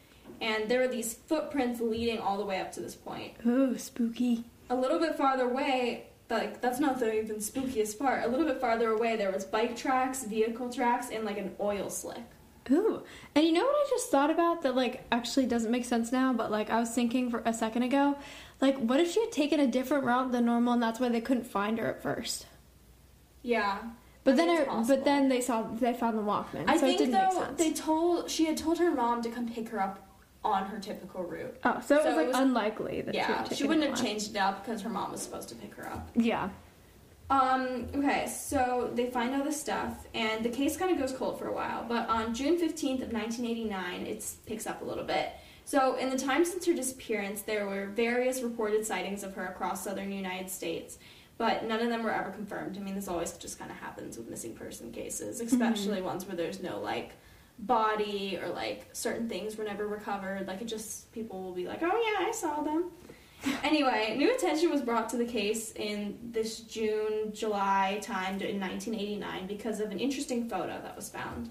And 0.40 0.68
there 0.68 0.80
were 0.80 0.88
these 0.88 1.14
footprints 1.14 1.80
leading 1.80 2.18
all 2.18 2.38
the 2.38 2.44
way 2.44 2.60
up 2.60 2.72
to 2.72 2.80
this 2.80 2.94
point. 2.94 3.34
Ooh, 3.46 3.76
spooky. 3.78 4.44
A 4.70 4.74
little 4.76 4.98
bit 4.98 5.16
farther 5.16 5.44
away, 5.50 6.06
like 6.30 6.60
that's 6.60 6.78
not 6.78 6.98
the 7.00 7.12
even 7.12 7.36
spookiest 7.36 7.98
part. 7.98 8.24
A 8.24 8.28
little 8.28 8.46
bit 8.46 8.60
farther 8.60 8.90
away, 8.90 9.16
there 9.16 9.32
was 9.32 9.44
bike 9.44 9.76
tracks, 9.76 10.24
vehicle 10.24 10.70
tracks, 10.72 11.08
and 11.10 11.24
like 11.24 11.38
an 11.38 11.54
oil 11.60 11.90
slick. 11.90 12.22
Ooh. 12.70 13.02
And 13.34 13.46
you 13.46 13.52
know 13.52 13.64
what 13.64 13.74
I 13.74 13.86
just 13.88 14.10
thought 14.10 14.30
about 14.30 14.62
that 14.62 14.76
like 14.76 15.04
actually 15.10 15.46
doesn't 15.46 15.70
make 15.70 15.86
sense 15.86 16.12
now, 16.12 16.32
but 16.34 16.50
like 16.50 16.68
I 16.70 16.78
was 16.78 16.90
thinking 16.90 17.30
for 17.30 17.42
a 17.46 17.52
second 17.54 17.82
ago, 17.82 18.16
like 18.60 18.76
what 18.78 19.00
if 19.00 19.10
she 19.10 19.20
had 19.20 19.32
taken 19.32 19.58
a 19.58 19.66
different 19.66 20.04
route 20.04 20.32
than 20.32 20.44
normal 20.44 20.74
and 20.74 20.82
that's 20.82 21.00
why 21.00 21.08
they 21.08 21.22
couldn't 21.22 21.46
find 21.46 21.78
her 21.78 21.86
at 21.86 22.02
first? 22.02 22.46
Yeah. 23.42 23.78
But 24.24 24.34
I 24.34 24.36
then 24.36 24.48
think 24.48 24.58
I, 24.58 24.62
it's 24.62 24.68
possible. 24.70 24.96
but 24.96 25.04
then 25.06 25.28
they 25.30 25.40
saw 25.40 25.62
they 25.62 25.94
found 25.94 26.18
the 26.18 26.22
Walkman. 26.22 26.64
I 26.68 26.76
so 26.76 26.84
it 26.84 26.88
think 26.88 26.98
didn't 26.98 27.12
make 27.12 27.30
though 27.30 27.40
sense. 27.40 27.58
they 27.58 27.72
told 27.72 28.30
she 28.30 28.44
had 28.44 28.58
told 28.58 28.78
her 28.78 28.90
mom 28.90 29.22
to 29.22 29.30
come 29.30 29.48
pick 29.48 29.70
her 29.70 29.80
up 29.80 30.04
on 30.48 30.66
her 30.66 30.78
typical 30.78 31.22
route. 31.22 31.56
oh, 31.64 31.80
so 31.86 31.96
it 31.96 32.04
was 32.04 32.16
like 32.16 32.24
it 32.26 32.28
was- 32.28 32.36
unlikely 32.38 33.02
that 33.02 33.14
she, 33.14 33.18
Yeah, 33.20 33.42
would 33.42 33.56
she 33.56 33.66
wouldn't 33.66 33.86
have 33.88 34.00
changed 34.00 34.30
it 34.30 34.38
up 34.38 34.64
because 34.64 34.82
her 34.82 34.88
mom 34.90 35.12
was 35.12 35.22
supposed 35.22 35.48
to 35.50 35.54
pick 35.54 35.74
her 35.74 35.86
up. 35.88 36.08
Yeah. 36.14 36.48
Um, 37.30 37.88
okay, 37.94 38.26
so 38.26 38.90
they 38.94 39.10
find 39.10 39.34
all 39.34 39.44
this 39.44 39.60
stuff, 39.60 40.06
and 40.14 40.42
the 40.42 40.48
case 40.48 40.78
kind 40.78 40.90
of 40.90 40.98
goes 40.98 41.12
cold 41.12 41.38
for 41.38 41.48
a 41.48 41.52
while. 41.52 41.84
But 41.86 42.08
on 42.08 42.32
June 42.34 42.56
15th 42.58 43.02
of 43.02 43.12
1989, 43.12 44.06
it 44.06 44.24
picks 44.46 44.66
up 44.66 44.80
a 44.80 44.84
little 44.84 45.04
bit. 45.04 45.32
So, 45.66 45.96
in 45.96 46.08
the 46.08 46.16
time 46.16 46.46
since 46.46 46.64
her 46.64 46.72
disappearance, 46.72 47.42
there 47.42 47.66
were 47.66 47.88
various 47.88 48.40
reported 48.40 48.86
sightings 48.86 49.22
of 49.22 49.34
her 49.34 49.44
across 49.48 49.84
southern 49.84 50.10
United 50.10 50.48
States, 50.48 50.96
but 51.36 51.66
none 51.66 51.80
of 51.80 51.90
them 51.90 52.02
were 52.02 52.10
ever 52.12 52.30
confirmed. 52.30 52.78
I 52.78 52.80
mean, 52.80 52.94
this 52.94 53.08
always 53.08 53.32
just 53.34 53.58
kind 53.58 53.70
of 53.70 53.76
happens 53.76 54.16
with 54.16 54.30
missing 54.30 54.54
person 54.54 54.90
cases, 54.90 55.40
especially 55.42 56.00
ones 56.00 56.24
where 56.26 56.34
there's 56.36 56.62
no, 56.62 56.80
like, 56.80 57.10
body 57.58 58.38
or, 58.40 58.48
like, 58.48 58.88
certain 58.92 59.28
things 59.28 59.56
were 59.56 59.64
never 59.64 59.86
recovered. 59.86 60.46
Like, 60.46 60.62
it 60.62 60.66
just, 60.66 61.10
people 61.12 61.42
will 61.42 61.54
be 61.54 61.66
like, 61.66 61.82
oh, 61.82 61.86
yeah, 61.86 62.26
I 62.26 62.32
saw 62.32 62.62
them. 62.62 62.90
Anyway, 63.62 64.16
new 64.16 64.34
attention 64.34 64.68
was 64.68 64.82
brought 64.82 65.08
to 65.10 65.16
the 65.16 65.24
case 65.24 65.72
in 65.76 66.18
this 66.32 66.60
June, 66.60 67.32
July 67.32 68.00
time 68.02 68.40
in 68.40 68.58
1989 68.58 69.46
because 69.46 69.78
of 69.80 69.92
an 69.92 70.00
interesting 70.00 70.48
photo 70.48 70.80
that 70.82 70.96
was 70.96 71.08
found. 71.08 71.48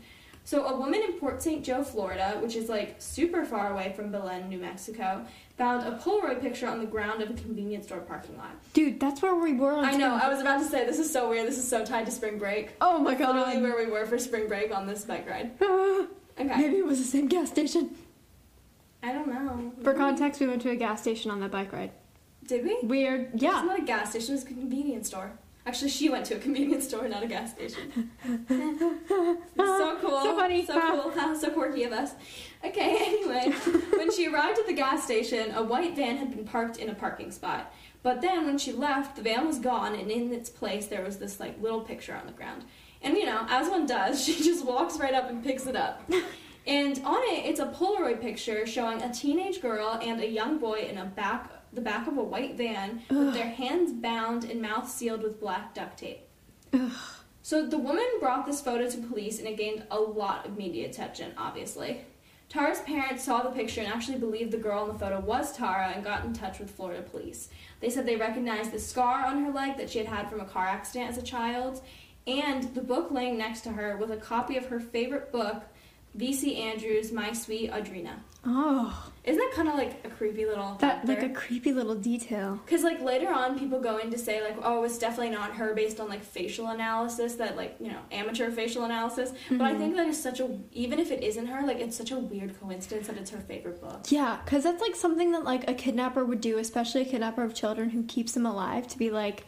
So, 0.48 0.64
a 0.64 0.78
woman 0.78 1.02
in 1.04 1.12
Port 1.20 1.44
St. 1.44 1.62
Joe, 1.62 1.84
Florida, 1.84 2.40
which 2.42 2.56
is 2.56 2.70
like 2.70 2.96
super 3.00 3.44
far 3.44 3.74
away 3.74 3.92
from 3.94 4.14
Belen, 4.14 4.48
New 4.48 4.60
Mexico, 4.60 5.26
found 5.58 5.86
a 5.86 5.98
Polaroid 5.98 6.40
picture 6.40 6.70
on 6.70 6.80
the 6.80 6.86
ground 6.86 7.22
of 7.22 7.30
a 7.30 7.34
convenience 7.34 7.88
store 7.88 8.00
parking 8.00 8.38
lot. 8.38 8.52
Dude, 8.72 8.98
that's 8.98 9.22
where 9.22 9.36
we 9.36 9.52
were 9.52 9.74
on 9.74 9.84
I 9.84 9.98
know, 9.98 10.16
I 10.16 10.30
was 10.30 10.40
about 10.40 10.60
to 10.60 10.64
say 10.64 10.86
this 10.86 11.00
is 11.00 11.12
so 11.12 11.30
weird. 11.30 11.46
This 11.50 11.58
is 11.58 11.68
so 11.68 11.84
tied 11.84 12.06
to 12.06 12.14
spring 12.14 12.38
break. 12.38 12.76
Oh 12.80 12.98
my 12.98 13.14
god! 13.14 13.36
Literally 13.36 13.62
where 13.62 13.76
we 13.76 13.92
were 13.92 14.06
for 14.06 14.18
spring 14.18 14.48
break 14.48 14.74
on 14.74 14.88
this 14.88 15.04
bike 15.04 15.30
ride. 15.30 15.52
Okay. 16.40 16.56
Maybe 16.56 16.78
it 16.78 16.86
was 16.86 17.00
the 17.00 17.04
same 17.04 17.28
gas 17.28 17.50
station. 17.50 17.96
I 19.02 19.12
don't 19.12 19.28
know. 19.28 19.74
For 19.84 19.96
context, 19.96 20.40
we 20.40 20.46
went 20.46 20.62
to 20.62 20.70
a 20.70 20.76
gas 20.76 21.02
station 21.02 21.32
on 21.32 21.40
that 21.40 21.50
bike 21.50 21.74
ride. 21.74 21.90
Did 22.46 22.64
we? 22.64 22.78
Weird. 22.84 23.32
Yeah. 23.34 23.58
It's 23.58 23.66
not 23.66 23.80
a 23.80 23.82
gas 23.82 24.12
station, 24.12 24.36
it's 24.36 24.44
a 24.44 24.48
convenience 24.48 25.08
store. 25.08 25.32
Actually, 25.68 25.90
she 25.90 26.08
went 26.08 26.26
to 26.26 26.36
a 26.36 26.40
convenience 26.40 26.88
store, 26.88 27.10
not 27.10 27.24
a 27.24 27.28
gas 27.28 27.52
station. 27.52 28.10
so 28.48 29.98
cool. 30.00 30.22
So 30.22 30.36
funny. 30.38 30.66
So 30.66 30.80
cool. 30.80 31.36
so 31.36 31.50
quirky 31.50 31.84
of 31.84 31.92
us. 31.92 32.14
Okay, 32.64 32.98
anyway, 33.02 33.52
when 33.98 34.10
she 34.10 34.30
arrived 34.30 34.58
at 34.60 34.66
the 34.66 34.74
gas 34.74 35.04
station, 35.04 35.52
a 35.56 35.62
white 35.62 35.94
van 35.94 36.16
had 36.16 36.34
been 36.34 36.46
parked 36.46 36.78
in 36.78 36.90
a 36.90 36.96
parking 36.96 37.32
spot. 37.32 37.74
But 38.02 38.22
then 38.22 38.46
when 38.46 38.58
she 38.58 38.72
left, 38.72 39.18
the 39.18 39.22
van 39.22 39.46
was 39.46 39.60
gone, 39.60 39.94
and 39.94 40.10
in 40.10 40.32
its 40.32 40.50
place, 40.50 40.88
there 40.88 41.04
was 41.04 41.18
this 41.18 41.38
like 41.38 41.62
little 41.62 41.82
picture 41.82 42.16
on 42.16 42.26
the 42.26 42.32
ground. 42.32 42.64
And 43.02 43.18
you 43.18 43.26
know, 43.26 43.46
as 43.50 43.68
one 43.68 43.86
does, 43.86 44.24
she 44.26 44.42
just 44.42 44.66
walks 44.66 44.98
right 44.98 45.14
up 45.14 45.30
and 45.30 45.44
picks 45.44 45.68
it 45.68 45.76
up. 45.76 46.02
And 46.66 47.02
on 47.04 47.22
it, 47.24 47.46
it's 47.46 47.60
a 47.60 47.68
Polaroid 47.68 48.22
picture 48.22 48.66
showing 48.66 49.02
a 49.02 49.14
teenage 49.14 49.62
girl 49.62 50.00
and 50.02 50.22
a 50.22 50.28
young 50.30 50.60
boy 50.60 50.88
in 50.90 50.98
a 50.98 51.06
back 51.06 51.52
the 51.78 51.84
back 51.84 52.08
of 52.08 52.18
a 52.18 52.24
white 52.24 52.58
van 52.58 53.04
with 53.10 53.34
their 53.34 53.48
hands 53.50 53.94
bound 53.94 54.44
and 54.46 54.60
mouth 54.60 54.90
sealed 54.90 55.22
with 55.22 55.40
black 55.40 55.76
duct 55.76 56.00
tape. 56.00 56.22
Ugh. 56.74 56.92
So 57.44 57.68
the 57.68 57.78
woman 57.78 58.08
brought 58.20 58.48
this 58.48 58.62
photo 58.62 58.90
to 58.90 58.98
police 58.98 59.38
and 59.38 59.48
it 59.48 59.58
gained 59.58 59.84
a 59.92 60.00
lot 60.00 60.46
of 60.48 60.58
media 60.58 60.90
attention, 60.90 61.34
obviously. 61.38 62.02
Tara's 62.50 62.82
parents 62.82 63.24
saw 63.24 63.44
the 63.44 63.52
picture 63.52 63.82
and 63.82 63.94
actually 63.94 64.18
believed 64.18 64.52
the 64.52 64.58
girl 64.58 64.86
in 64.86 64.92
the 64.92 64.98
photo 64.98 65.20
was 65.20 65.56
Tara 65.56 65.92
and 65.94 66.04
got 66.04 66.26
in 66.26 66.34
touch 66.34 66.60
with 66.60 66.72
Florida 66.72 67.04
police. 67.04 67.50
They 67.80 67.92
said 67.92 68.08
they 68.08 68.16
recognized 68.16 68.72
the 68.72 68.80
scar 68.80 69.26
on 69.26 69.46
her 69.46 69.52
leg 69.52 69.78
that 69.78 69.90
she 69.90 70.00
had 70.00 70.08
had 70.08 70.30
from 70.30 70.40
a 70.40 70.46
car 70.46 70.66
accident 70.66 71.12
as 71.12 71.18
a 71.18 71.22
child 71.22 71.82
and 72.26 72.64
the 72.74 72.82
book 72.82 73.12
laying 73.12 73.38
next 73.38 73.62
to 73.62 73.72
her 73.72 73.98
with 73.98 74.12
a 74.12 74.18
copy 74.18 74.58
of 74.58 74.66
her 74.66 74.80
favorite 74.80 75.32
book, 75.32 75.64
V.C. 76.16 76.58
Andrews' 76.58 77.12
My 77.12 77.32
Sweet 77.32 77.72
Audrina. 77.72 78.16
Oh, 78.46 79.12
Isn't 79.28 79.42
that 79.42 79.52
kind 79.54 79.68
of 79.68 79.76
like 79.76 80.06
a 80.06 80.10
creepy 80.10 80.46
little 80.46 80.76
that 80.80 81.06
like 81.06 81.22
a 81.22 81.28
creepy 81.28 81.74
little 81.74 81.96
detail. 81.96 82.62
Because 82.66 82.84
like 82.84 83.02
later 83.02 83.28
on, 83.28 83.60
people 83.60 83.78
go 83.82 83.98
in 83.98 84.10
to 84.10 84.18
say 84.18 84.42
like, 84.42 84.56
oh, 84.64 84.86
it's 84.86 84.98
definitely 84.98 85.32
not 85.32 85.54
her 85.56 85.74
based 85.74 86.00
on 86.00 86.08
like 86.08 86.24
facial 86.24 86.68
analysis, 86.68 87.36
that 87.36 87.58
like 87.58 87.76
you 87.82 87.92
know 87.92 88.00
amateur 88.14 88.50
facial 88.50 88.86
analysis. 88.86 89.34
But 89.50 89.62
I 89.62 89.76
think 89.76 89.98
that 89.98 90.08
is 90.08 90.22
such 90.22 90.40
a 90.40 90.58
even 90.72 90.98
if 90.98 91.12
it 91.12 91.24
isn't 91.24 91.46
her, 91.48 91.68
like 91.68 91.80
it's 91.80 91.98
such 91.98 92.12
a 92.12 92.18
weird 92.18 92.58
coincidence 92.58 93.08
that 93.08 93.18
it's 93.18 93.30
her 93.32 93.42
favorite 93.42 93.82
book. 93.82 94.06
Yeah, 94.08 94.40
because 94.46 94.64
that's 94.64 94.82
like 94.82 94.96
something 94.96 95.34
that 95.34 95.44
like 95.44 95.70
a 95.70 95.74
kidnapper 95.74 96.24
would 96.24 96.40
do, 96.40 96.58
especially 96.58 97.02
a 97.02 97.06
kidnapper 97.06 97.44
of 97.44 97.54
children 97.54 97.90
who 97.90 98.04
keeps 98.04 98.32
them 98.32 98.46
alive, 98.46 98.88
to 98.88 98.98
be 98.98 99.10
like, 99.10 99.46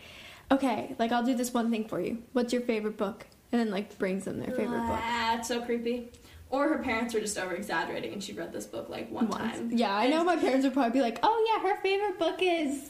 okay, 0.52 0.94
like 1.00 1.14
I'll 1.14 1.24
do 1.24 1.36
this 1.36 1.54
one 1.54 1.72
thing 1.72 1.88
for 1.88 2.02
you. 2.02 2.22
What's 2.34 2.52
your 2.52 2.64
favorite 2.64 2.98
book? 2.98 3.28
And 3.54 3.62
then 3.62 3.72
like 3.72 3.98
brings 3.98 4.26
them 4.26 4.40
their 4.40 4.54
favorite 4.54 4.86
book. 4.88 5.00
Ah, 5.02 5.38
it's 5.38 5.48
so 5.48 5.62
creepy. 5.62 6.12
Or 6.52 6.68
her 6.70 6.80
parents 6.80 7.14
were 7.14 7.20
just 7.20 7.38
over 7.38 7.54
exaggerating 7.54 8.12
and 8.14 8.24
she 8.24 8.34
read 8.34 8.52
this 8.52 8.66
book 8.66 8.90
like 8.90 9.12
one 9.12 9.28
Once. 9.30 9.58
time. 9.58 9.72
Yeah, 9.72 9.96
I 9.96 10.08
know 10.08 10.24
my 10.24 10.36
parents 10.36 10.64
would 10.64 10.74
probably 10.74 10.92
be 11.00 11.02
like, 11.02 11.20
oh 11.22 11.46
yeah, 11.48 11.70
her 11.70 11.80
favorite 11.82 12.18
book 12.18 12.40
is. 12.42 12.90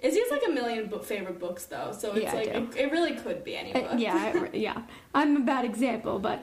Izzy 0.00 0.18
has 0.20 0.30
like 0.30 0.42
a 0.48 0.50
million 0.50 0.86
book 0.88 1.04
favorite 1.04 1.38
books 1.38 1.66
though, 1.66 1.92
so 1.96 2.12
it's 2.12 2.22
Yeah, 2.24 2.34
like 2.34 2.48
it, 2.48 2.76
it 2.76 2.90
really 2.92 3.14
could 3.14 3.44
be 3.44 3.56
any 3.56 3.74
Uh, 3.74 3.80
book. 3.82 4.00
yeah, 4.00 4.32
I- 4.52 4.56
yeah. 4.56 4.82
I'm 5.14 5.36
a 5.36 5.40
bad 5.40 5.64
example, 5.64 6.18
but 6.18 6.42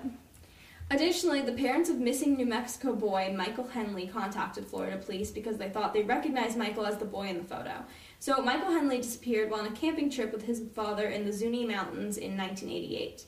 Additionally, 0.91 1.41
the 1.41 1.51
parents 1.51 1.87
of 1.87 1.97
missing 1.99 2.35
New 2.35 2.47
Mexico 2.47 2.93
boy 2.95 3.31
Michael 3.37 3.67
Henley 3.67 4.07
contacted 4.07 4.65
Florida 4.65 4.97
police 4.97 5.29
because 5.29 5.57
they 5.57 5.69
thought 5.69 5.93
they 5.93 6.01
recognized 6.01 6.57
Michael 6.57 6.83
as 6.87 6.97
the 6.97 7.05
boy 7.05 7.27
in 7.27 7.37
the 7.37 7.43
photo. 7.43 7.85
So, 8.17 8.41
Michael 8.41 8.71
Henley 8.71 8.97
disappeared 8.97 9.51
while 9.51 9.59
on 9.61 9.67
a 9.67 9.71
camping 9.71 10.09
trip 10.09 10.31
with 10.33 10.45
his 10.45 10.63
father 10.73 11.07
in 11.09 11.25
the 11.25 11.31
Zuni 11.31 11.63
Mountains 11.63 12.17
in 12.17 12.35
1988. 12.35 13.23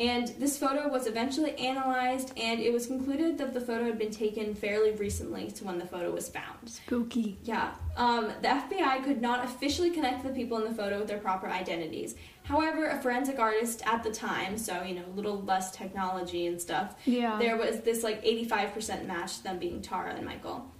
And 0.00 0.28
this 0.38 0.56
photo 0.56 0.86
was 0.88 1.08
eventually 1.08 1.56
analyzed, 1.58 2.32
and 2.38 2.60
it 2.60 2.72
was 2.72 2.86
concluded 2.86 3.36
that 3.38 3.52
the 3.52 3.60
photo 3.60 3.84
had 3.86 3.98
been 3.98 4.12
taken 4.12 4.54
fairly 4.54 4.92
recently 4.92 5.50
to 5.52 5.64
when 5.64 5.78
the 5.78 5.86
photo 5.86 6.12
was 6.12 6.28
found. 6.28 6.68
spooky. 6.68 7.36
Yeah. 7.42 7.72
Um, 7.96 8.28
the 8.40 8.46
FBI 8.48 9.02
could 9.04 9.20
not 9.20 9.44
officially 9.44 9.90
connect 9.90 10.22
the 10.22 10.28
people 10.30 10.56
in 10.58 10.64
the 10.64 10.74
photo 10.74 11.00
with 11.00 11.08
their 11.08 11.18
proper 11.18 11.48
identities. 11.48 12.14
However, 12.44 12.86
a 12.86 13.02
forensic 13.02 13.40
artist 13.40 13.82
at 13.86 14.04
the 14.04 14.12
time, 14.12 14.56
so 14.56 14.82
you 14.82 14.94
know, 14.94 15.02
a 15.04 15.14
little 15.16 15.42
less 15.42 15.72
technology 15.72 16.46
and 16.46 16.60
stuff, 16.60 16.94
Yeah. 17.04 17.36
there 17.40 17.56
was 17.56 17.80
this 17.80 18.04
like 18.04 18.22
85% 18.24 19.04
match 19.06 19.38
to 19.38 19.42
them 19.44 19.58
being 19.58 19.82
Tara 19.82 20.14
and 20.14 20.24
Michael. 20.24 20.70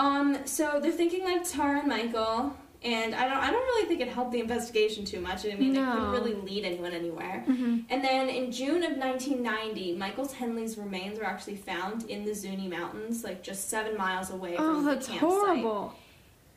Um, 0.00 0.38
so 0.46 0.80
they're 0.82 0.90
thinking 0.90 1.22
like 1.22 1.48
Tara 1.48 1.78
and 1.78 1.88
Michael, 1.88 2.56
and 2.84 3.14
I 3.14 3.28
don't, 3.28 3.36
I 3.38 3.50
don't 3.50 3.62
really 3.62 3.86
think 3.88 4.00
it 4.00 4.08
helped 4.08 4.32
the 4.32 4.40
investigation 4.40 5.04
too 5.04 5.20
much. 5.20 5.44
I 5.46 5.54
mean, 5.54 5.76
it 5.76 5.84
couldn't 5.84 6.10
really 6.10 6.34
lead 6.34 6.64
anyone 6.64 6.92
anywhere. 6.92 7.44
Mhm. 7.48 7.84
And 7.90 8.02
then 8.04 8.28
in 8.28 8.50
June 8.50 8.82
of 8.82 8.96
1990, 8.96 9.94
Michael's 9.96 10.32
Henley's 10.32 10.76
remains 10.76 11.18
were 11.18 11.24
actually 11.24 11.56
found 11.56 12.04
in 12.10 12.24
the 12.24 12.34
Zuni 12.34 12.68
Mountains, 12.68 13.22
like 13.24 13.42
just 13.42 13.68
seven 13.68 13.96
miles 13.96 14.30
away 14.30 14.56
Oh, 14.58 14.74
from 14.74 14.84
the 14.84 14.94
that's 14.94 15.06
campsite. 15.06 15.28
horrible. 15.28 15.94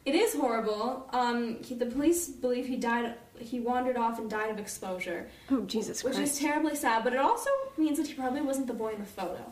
It 0.06 0.14
is 0.16 0.36
horrible. 0.36 1.10
Um, 1.14 1.58
he, 1.64 1.74
the 1.74 1.88
police 1.88 2.28
believe 2.28 2.68
he 2.68 2.76
died. 2.76 3.16
He 3.40 3.60
wandered 3.60 3.98
off 3.98 4.20
and 4.20 4.30
died 4.30 4.52
of 4.52 4.60
exposure, 4.60 5.30
Oh, 5.52 5.62
Jesus 5.62 6.04
which 6.04 6.16
Christ. 6.16 6.34
is 6.34 6.40
terribly 6.40 6.76
sad. 6.76 7.04
But 7.04 7.14
it 7.14 7.20
also 7.20 7.50
means 7.76 7.98
that 7.98 8.08
he 8.08 8.14
probably 8.14 8.42
wasn't 8.42 8.68
the 8.68 8.74
boy 8.74 8.90
in 8.94 9.00
the 9.00 9.06
photo. 9.06 9.44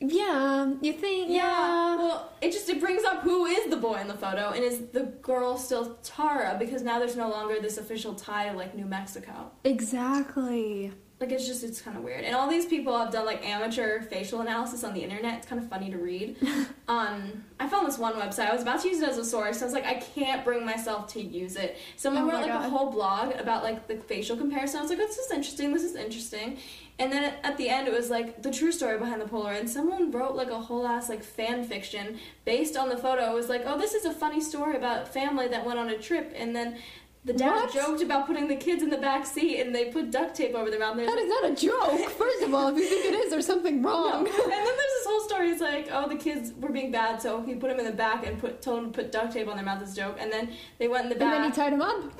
Yeah, 0.00 0.72
you 0.80 0.92
think? 0.92 1.30
Yeah. 1.30 1.96
Well, 1.96 2.32
it 2.40 2.52
just 2.52 2.68
it 2.68 2.80
brings 2.80 3.04
up 3.04 3.22
who 3.22 3.46
is 3.46 3.70
the 3.70 3.76
boy 3.76 3.96
in 4.00 4.08
the 4.08 4.14
photo, 4.14 4.50
and 4.50 4.62
is 4.62 4.86
the 4.92 5.04
girl 5.22 5.56
still 5.56 5.96
Tara? 6.02 6.56
Because 6.58 6.82
now 6.82 6.98
there's 6.98 7.16
no 7.16 7.28
longer 7.28 7.60
this 7.60 7.78
official 7.78 8.14
tie 8.14 8.52
like 8.52 8.74
New 8.74 8.86
Mexico. 8.86 9.50
Exactly. 9.64 10.92
Like 11.20 11.30
it's 11.30 11.46
just 11.46 11.62
it's 11.62 11.80
kind 11.80 11.96
of 11.96 12.02
weird. 12.02 12.24
And 12.24 12.34
all 12.34 12.50
these 12.50 12.66
people 12.66 12.98
have 12.98 13.12
done 13.12 13.24
like 13.24 13.46
amateur 13.46 14.02
facial 14.02 14.40
analysis 14.40 14.82
on 14.82 14.94
the 14.94 15.00
internet. 15.00 15.38
It's 15.38 15.46
kind 15.46 15.62
of 15.62 15.68
funny 15.70 15.90
to 15.90 15.96
read. 15.96 16.36
um, 16.88 17.44
I 17.60 17.68
found 17.68 17.86
this 17.86 17.98
one 17.98 18.14
website. 18.14 18.50
I 18.50 18.52
was 18.52 18.62
about 18.62 18.82
to 18.82 18.88
use 18.88 19.00
it 19.00 19.08
as 19.08 19.16
a 19.16 19.24
source. 19.24 19.62
I 19.62 19.64
was 19.64 19.74
like, 19.74 19.86
I 19.86 19.94
can't 19.94 20.44
bring 20.44 20.66
myself 20.66 21.06
to 21.14 21.22
use 21.22 21.56
it. 21.56 21.78
Someone 21.96 22.24
Oh 22.24 22.26
wrote 22.26 22.40
like 22.42 22.48
God. 22.48 22.66
a 22.66 22.68
whole 22.68 22.90
blog 22.90 23.34
about 23.36 23.62
like 23.62 23.86
the 23.86 23.96
facial 23.96 24.36
comparison. 24.36 24.78
I 24.80 24.82
was 24.82 24.90
like, 24.90 24.98
oh, 25.00 25.06
this 25.06 25.18
is 25.18 25.30
interesting. 25.30 25.72
This 25.72 25.84
is 25.84 25.94
interesting. 25.94 26.58
And 26.98 27.12
then 27.12 27.34
at 27.42 27.56
the 27.56 27.68
end, 27.68 27.88
it 27.88 27.94
was 27.94 28.10
like 28.10 28.42
the 28.42 28.52
true 28.52 28.70
story 28.70 28.98
behind 28.98 29.20
the 29.20 29.24
Polaroid. 29.26 29.60
And 29.60 29.70
someone 29.70 30.10
wrote 30.10 30.34
like 30.34 30.50
a 30.50 30.60
whole 30.60 30.86
ass 30.86 31.08
like 31.08 31.24
fan 31.24 31.64
fiction 31.64 32.18
based 32.44 32.76
on 32.76 32.88
the 32.88 32.96
photo. 32.96 33.30
It 33.30 33.34
was 33.34 33.48
like, 33.48 33.62
oh, 33.66 33.78
this 33.78 33.94
is 33.94 34.04
a 34.04 34.12
funny 34.12 34.40
story 34.40 34.76
about 34.76 35.12
family 35.12 35.48
that 35.48 35.64
went 35.64 35.78
on 35.78 35.88
a 35.90 35.96
trip, 35.98 36.32
and 36.36 36.54
then. 36.56 36.76
The 37.24 37.32
dad 37.32 37.54
What? 37.54 37.72
joked 37.72 38.02
about 38.02 38.26
putting 38.26 38.48
the 38.48 38.56
kids 38.56 38.82
in 38.82 38.90
the 38.90 38.98
back 38.98 39.24
seat, 39.24 39.58
and 39.60 39.74
they 39.74 39.86
put 39.86 40.10
duct 40.10 40.34
tape 40.34 40.54
over 40.54 40.70
their 40.70 40.78
mouth. 40.78 40.96
That 40.96 41.18
is 41.18 41.28
not 41.28 41.50
a 41.50 41.54
joke. 41.54 42.10
First 42.18 42.42
of 42.42 42.52
all, 42.52 42.68
if 42.68 42.76
you 42.76 42.86
think 42.86 43.06
it 43.06 43.14
is, 43.14 43.30
there's 43.30 43.46
something 43.46 43.80
no. 43.80 43.88
wrong. 43.88 44.26
And 44.26 44.26
then 44.26 44.48
there's 44.48 44.76
this 44.76 45.06
whole 45.06 45.20
story. 45.22 45.48
It's 45.48 45.60
like, 45.62 45.88
oh, 45.90 46.06
the 46.06 46.16
kids 46.16 46.52
were 46.60 46.68
being 46.70 46.90
bad, 46.92 47.22
so 47.22 47.40
he 47.42 47.54
put 47.54 47.70
them 47.70 47.78
in 47.78 47.86
the 47.86 47.92
back 47.92 48.26
and 48.26 48.38
put 48.38 48.60
told 48.60 48.78
them 48.82 48.92
to 48.92 49.02
put 49.02 49.10
duct 49.10 49.32
tape 49.32 49.48
on 49.48 49.56
their 49.56 49.64
mouth 49.64 49.82
as 49.82 49.94
a 49.94 49.96
joke. 49.96 50.16
And 50.20 50.30
then 50.30 50.52
they 50.78 50.86
went 50.86 51.04
in 51.04 51.08
the 51.08 51.14
back. 51.16 51.34
And 51.34 51.44
then 51.44 51.50
he 51.50 51.56
tied 51.56 51.72
them 51.72 51.80
up. 51.82 52.12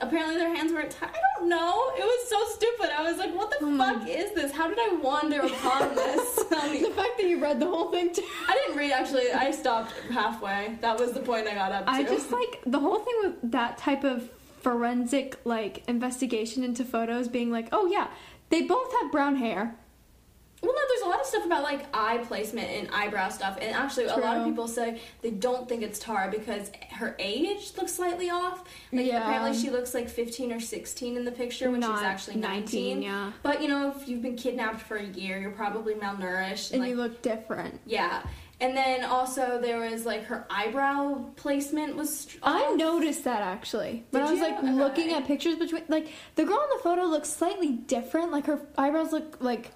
Apparently 0.00 0.36
their 0.36 0.54
hands 0.54 0.72
weren't 0.72 0.90
tied. 0.90 1.10
I 1.10 1.38
don't 1.38 1.48
know. 1.48 1.92
It 1.96 2.04
was 2.04 2.28
so 2.28 2.44
stupid. 2.54 2.90
I 2.96 3.02
was 3.08 3.18
like, 3.18 3.34
what 3.34 3.50
the 3.50 3.64
Hmm. 3.66 3.78
fuck 3.78 4.08
is 4.08 4.32
this? 4.32 4.52
How 4.52 4.68
did 4.68 4.78
I 4.78 4.96
wander 5.02 5.40
upon 5.40 5.94
this? 5.94 6.34
the 6.36 6.44
the- 6.82 6.90
fact 6.94 7.16
that 7.18 7.26
you 7.26 7.40
read 7.40 7.60
the 7.60 7.66
whole 7.66 7.90
thing 7.90 8.12
too. 8.12 8.22
I 8.48 8.54
didn't 8.54 8.76
read 8.78 8.92
actually. 8.92 9.30
I 9.32 9.50
stopped 9.50 9.92
halfway. 10.10 10.76
That 10.80 10.98
was 10.98 11.12
the 11.12 11.20
point 11.20 11.46
I 11.48 11.54
got 11.54 11.72
up 11.72 11.84
to. 11.86 11.90
I 11.90 12.02
just 12.02 12.30
like 12.32 12.60
the 12.66 12.78
whole 12.80 12.98
thing 13.00 13.14
with 13.22 13.50
that 13.52 13.78
type 13.78 14.04
of 14.04 14.30
forensic 14.62 15.38
like 15.44 15.84
investigation 15.88 16.64
into 16.64 16.84
photos 16.84 17.28
being 17.28 17.50
like, 17.52 17.68
oh 17.72 17.86
yeah, 17.86 18.08
they 18.50 18.62
both 18.62 18.92
have 19.00 19.12
brown 19.12 19.36
hair. 19.36 19.76
Well, 20.64 20.74
no, 20.74 20.80
there's 20.88 21.02
a 21.02 21.08
lot 21.08 21.20
of 21.20 21.26
stuff 21.26 21.44
about 21.44 21.62
like 21.62 21.86
eye 21.94 22.18
placement 22.26 22.68
and 22.70 22.88
eyebrow 22.90 23.28
stuff, 23.28 23.58
and 23.60 23.74
actually, 23.74 24.06
a 24.06 24.16
lot 24.16 24.36
of 24.38 24.44
people 24.44 24.66
say 24.68 25.00
they 25.22 25.30
don't 25.30 25.68
think 25.68 25.82
it's 25.82 25.98
Tara 25.98 26.30
because 26.30 26.70
her 26.92 27.14
age 27.18 27.72
looks 27.76 27.92
slightly 27.94 28.30
off. 28.30 28.64
Like 28.92 29.06
Yeah. 29.06 29.20
apparently, 29.20 29.54
she 29.60 29.70
looks 29.70 29.94
like 29.94 30.08
15 30.08 30.52
or 30.52 30.60
16 30.60 31.16
in 31.16 31.24
the 31.24 31.32
picture 31.32 31.70
when 31.70 31.80
Not 31.80 31.98
she's 31.98 32.04
actually 32.04 32.36
19. 32.36 33.02
yeah. 33.02 33.32
But 33.42 33.60
you 33.62 33.68
know, 33.68 33.92
if 33.96 34.08
you've 34.08 34.22
been 34.22 34.36
kidnapped 34.36 34.80
for 34.80 34.96
a 34.96 35.04
year, 35.06 35.38
you're 35.38 35.50
probably 35.50 35.94
malnourished. 35.94 36.72
And 36.72 36.80
like, 36.80 36.90
you 36.90 36.96
look 36.96 37.22
different. 37.22 37.80
yeah. 37.86 38.22
And 38.60 38.76
then 38.76 39.04
also 39.04 39.58
there 39.60 39.80
was 39.80 40.06
like 40.06 40.24
her 40.26 40.46
eyebrow 40.48 41.24
placement 41.36 41.96
was. 41.96 42.28
I 42.42 42.72
noticed 42.76 43.24
that 43.24 43.42
actually 43.42 44.04
when 44.10 44.22
Did 44.22 44.28
I 44.28 44.30
was 44.32 44.40
you? 44.40 44.46
like 44.46 44.58
Okay. 44.58 44.72
looking 44.72 45.12
at 45.12 45.26
pictures 45.26 45.56
between 45.56 45.82
like 45.88 46.06
the 46.36 46.44
girl 46.44 46.60
in 46.62 46.76
the 46.76 46.82
photo 46.82 47.02
looks 47.02 47.28
slightly 47.28 47.72
different. 47.72 48.30
Like 48.30 48.46
her 48.46 48.60
eyebrows 48.78 49.10
look 49.12 49.38
like 49.40 49.72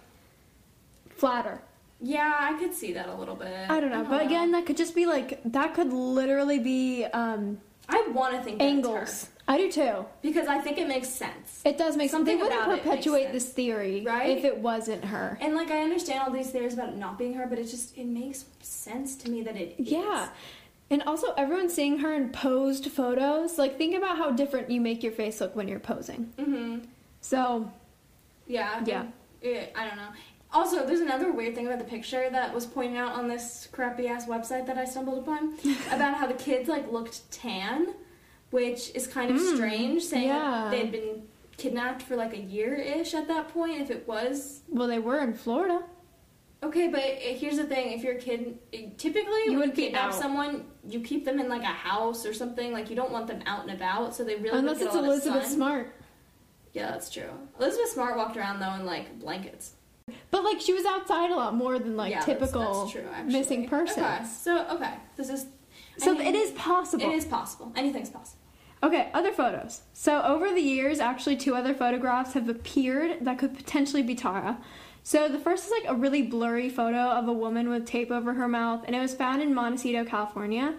flatter. 1.19 1.61
Yeah, 2.01 2.33
I 2.39 2.59
could 2.59 2.73
see 2.75 2.93
that 2.93 3.09
a 3.09 3.15
little 3.15 3.35
bit. 3.35 3.69
I 3.71 3.81
don't 3.81 3.91
know, 3.91 4.05
but 4.05 4.23
again, 4.25 4.53
that 4.53 4.67
could 4.67 4.77
just 4.77 4.95
be 4.95 5.05
like 5.07 5.41
that 5.45 5.75
could 5.75 5.93
literally 5.93 6.59
be 6.61 7.05
um, 7.05 7.59
I 7.89 8.07
want 8.13 8.35
to 8.37 8.43
think 8.43 8.59
that 8.59 8.65
it's 8.65 8.73
her. 8.87 8.97
angles. 8.99 9.29
I 9.51 9.57
do 9.57 9.73
too. 9.73 10.05
because 10.21 10.47
I 10.47 10.59
think 10.59 10.77
it 10.77 10.87
makes 10.87 11.09
sense. 11.09 11.63
It 11.65 11.79
does 11.79 11.97
make 11.97 12.11
Something 12.11 12.37
They 12.37 12.43
wouldn't 12.43 12.61
about 12.61 12.71
it 12.71 12.73
makes 12.77 12.85
perpetuate 12.87 13.33
this 13.33 13.49
theory 13.49 14.03
Right? 14.07 14.37
if 14.37 14.45
it 14.45 14.59
wasn't 14.59 15.07
her. 15.07 15.39
And 15.41 15.55
like 15.55 15.71
I 15.71 15.81
understand 15.81 16.21
all 16.21 16.31
these 16.31 16.51
theories 16.51 16.75
about 16.75 16.91
it 16.91 16.97
not 16.97 17.19
being 17.19 17.33
her, 17.35 17.47
but 17.47 17.59
it 17.59 17.65
just 17.65 17.97
it 17.97 18.05
makes 18.07 18.45
sense 18.61 19.17
to 19.17 19.31
me 19.31 19.43
that 19.43 19.57
it 19.57 19.75
is. 19.79 19.89
Yeah. 19.91 20.29
And 20.91 21.03
also, 21.03 21.33
everyone's 21.37 21.75
seeing 21.75 21.99
her 21.99 22.15
in 22.15 22.31
posed 22.31 22.91
photos. 22.91 23.59
Like, 23.59 23.77
think 23.77 23.95
about 23.95 24.17
how 24.17 24.31
different 24.31 24.71
you 24.71 24.81
make 24.81 25.03
your 25.03 25.13
face 25.13 25.39
look 25.39 25.55
when 25.55 25.69
you're 25.69 25.81
posing. 25.81 26.33
Mm-hmm. 26.39 26.79
So, 27.21 27.71
Yeah. 28.47 28.83
Yeah. 28.87 29.05
It, 29.43 29.73
I 29.77 29.87
don't 29.87 29.97
know. 29.97 30.09
Also, 30.53 30.87
there's 30.87 31.01
another 31.01 31.31
weird 31.31 31.55
thing 31.55 31.67
about 31.67 31.79
the 31.79 31.85
picture 31.85 32.29
that 32.31 32.55
was 32.55 32.65
pointed 32.65 32.97
out 32.97 33.13
on 33.13 33.29
this 33.29 33.69
crappy 33.71 34.09
ass 34.09 34.27
website 34.27 34.67
that 34.67 34.79
I 34.79 34.85
stumbled 34.87 35.19
upon 35.19 35.55
about 35.93 36.15
how 36.17 36.27
the 36.27 36.35
kids 36.35 36.69
like 36.69 36.91
looked 36.91 37.31
tan, 37.31 37.89
which 38.51 38.91
is 38.95 39.07
kind 39.07 39.31
of 39.31 39.37
Mm, 39.37 39.55
strange, 39.57 40.03
saying 40.05 40.29
yeah. 40.29 40.69
they'd 40.71 40.91
been 40.91 41.23
kidnapped 41.59 42.01
for 42.03 42.17
like 42.17 42.33
a 42.33 42.41
year 42.41 42.75
ish 42.75 43.13
at 43.15 43.29
that 43.29 43.49
point. 43.49 43.81
If 43.83 43.91
it 43.91 44.09
was 44.09 44.63
well, 44.69 44.89
they 44.89 44.99
were 44.99 45.19
in 45.21 45.35
Florida. 45.35 45.83
okay, 46.63 46.89
but 46.89 47.03
here's 47.03 47.57
the 47.59 47.65
thing: 47.65 47.93
if 47.93 48.03
you're 48.03 48.17
a 48.17 48.19
kid, 48.19 48.59
typically 48.97 49.45
You 49.53 49.59
would 49.59 49.75
kidnap 49.75 50.15
someone, 50.15 50.65
you 50.89 51.01
keep 51.01 51.27
them 51.27 51.39
in 51.41 51.51
like 51.51 51.63
a 51.63 51.67
house 51.67 52.25
or 52.25 52.33
something. 52.33 52.73
Like 52.73 52.89
you 52.89 52.97
don't 52.97 53.13
want 53.13 53.27
them 53.27 53.43
out 53.45 53.63
and 53.69 53.73
about, 53.73 54.15
so 54.15 54.25
they 54.25 54.37
really 54.37 54.59
Unless 54.61 54.81
it's 54.81 54.95
a 54.95 54.97
lot 54.97 55.05
of 55.05 55.11
Elizabeth. 55.11 55.47
Smart. 55.47 55.95
Yeah, 56.73 56.91
that's 56.93 57.11
true. 57.11 57.31
Elizabeth 57.61 57.91
Smart 57.91 58.17
walked 58.17 58.37
around 58.39 58.61
though 58.61 58.73
in 58.75 58.87
like 58.87 59.19
blankets. 59.19 59.75
But, 60.31 60.45
like, 60.45 60.61
she 60.61 60.73
was 60.73 60.85
outside 60.85 61.31
a 61.31 61.35
lot 61.37 61.55
more 61.55 61.79
than, 61.79 61.97
like, 61.97 62.11
Yeah, 62.11 62.21
that's- 62.21 62.39
typical 62.39 62.81
that's 62.83 62.93
true, 62.93 63.05
actually. 63.13 63.33
missing 63.33 63.69
person. 63.69 64.03
Okay, 64.05 64.25
so 64.25 64.67
okay, 64.71 64.95
this 65.17 65.29
is. 65.31 65.47
I 66.01 66.05
So, 66.05 66.15
mean, 66.15 66.27
it 66.27 66.35
is 66.35 66.51
possible. 66.53 67.05
It 67.11 67.15
is 67.15 67.25
possible. 67.25 67.73
Anything's 67.77 68.11
possible. 68.11 68.39
Okay, 68.83 69.11
other 69.13 69.33
photos. 69.33 69.83
So 69.93 70.23
over 70.23 70.53
the 70.55 70.61
years, 70.61 71.01
actually, 71.01 71.37
two 71.37 71.55
other 71.57 71.75
photographs 71.75 72.35
have 72.35 72.49
appeared 72.49 73.25
that 73.25 73.37
could 73.39 73.55
potentially 73.57 74.03
be 74.05 74.15
Tara. 74.15 74.59
So 75.03 75.29
the 75.29 75.39
first 75.39 75.65
is 75.67 75.71
like 75.73 75.85
a 75.89 75.95
really 75.95 76.23
blurry 76.23 76.69
photo 76.69 76.99
of 76.99 77.27
a 77.27 77.33
woman 77.33 77.69
with 77.71 77.87
tape 77.87 78.11
over 78.13 78.35
her 78.35 78.47
mouth, 78.47 78.85
and 78.87 78.95
it 78.95 79.01
was 79.01 79.15
found 79.15 79.43
in 79.43 79.53
Montecito, 79.55 80.05
California. 80.05 80.75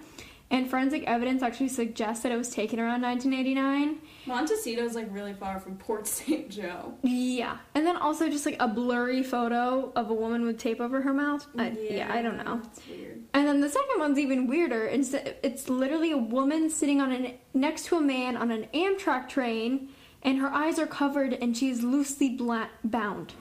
And 0.51 0.68
forensic 0.68 1.03
evidence 1.06 1.44
actually 1.44 1.70
suggests 1.70 2.24
that 2.24 2.32
it 2.32 2.36
was 2.36 2.50
taken 2.50 2.79
around 2.79 3.03
1989. 3.03 4.00
Montecito 4.25 4.84
is 4.84 4.96
like 4.96 5.08
really 5.12 5.34
far 5.34 5.60
from 5.60 5.77
Port 5.77 6.08
St. 6.08 6.50
Joe. 6.50 6.96
Yeah, 7.03 7.57
and 7.75 7.85
then 7.85 7.96
also 7.98 8.29
just 8.29 8.48
like 8.48 8.57
a 8.59 8.68
blurry 8.68 9.22
photo 9.22 9.92
of 9.96 10.09
a 10.09 10.14
woman 10.14 10.46
with 10.46 10.57
tape 10.57 10.81
over 10.81 11.01
her 11.01 11.14
mouth. 11.14 11.46
I, 11.57 11.77
yeah. 11.79 12.12
I 12.12 12.24
don't 12.24 12.44
know. 12.44 12.62
It's 12.64 12.81
weird. 12.88 13.24
And 13.33 13.48
then 13.48 13.62
the 13.62 13.70
second 13.70 14.00
one's 14.00 14.18
even 14.18 14.48
weirder. 14.48 14.85
It's, 14.85 15.14
it's 15.14 15.70
literally 15.70 16.12
a 16.12 16.18
woman 16.18 16.70
sitting 16.72 17.00
on 17.00 17.12
an 17.12 17.33
next 17.53 17.85
to 17.85 17.98
a 17.98 18.01
man 18.01 18.35
on 18.35 18.50
an 18.50 18.68
Amtrak 18.74 19.29
train, 19.29 19.90
and 20.24 20.40
her 20.40 20.50
eyes 20.50 20.79
are 20.79 20.88
covered, 20.88 21.33
and 21.33 21.55
she's 21.55 21.83
loosely 21.83 22.29
bla- 22.29 22.70
bound, 22.83 23.33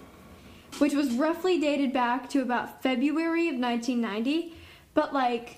which 0.78 0.92
was 0.92 1.10
roughly 1.12 1.58
dated 1.58 1.94
back 1.94 2.28
to 2.30 2.42
about 2.42 2.82
February 2.82 3.48
of 3.48 3.56
1990. 3.56 4.54
But 4.92 5.14
like, 5.14 5.57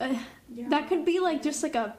uh, 0.00 0.14
Yeah. 0.54 0.68
that 0.68 0.88
could 0.88 1.04
be 1.04 1.20
like 1.20 1.42
just 1.42 1.62
like 1.62 1.74
a 1.74 1.96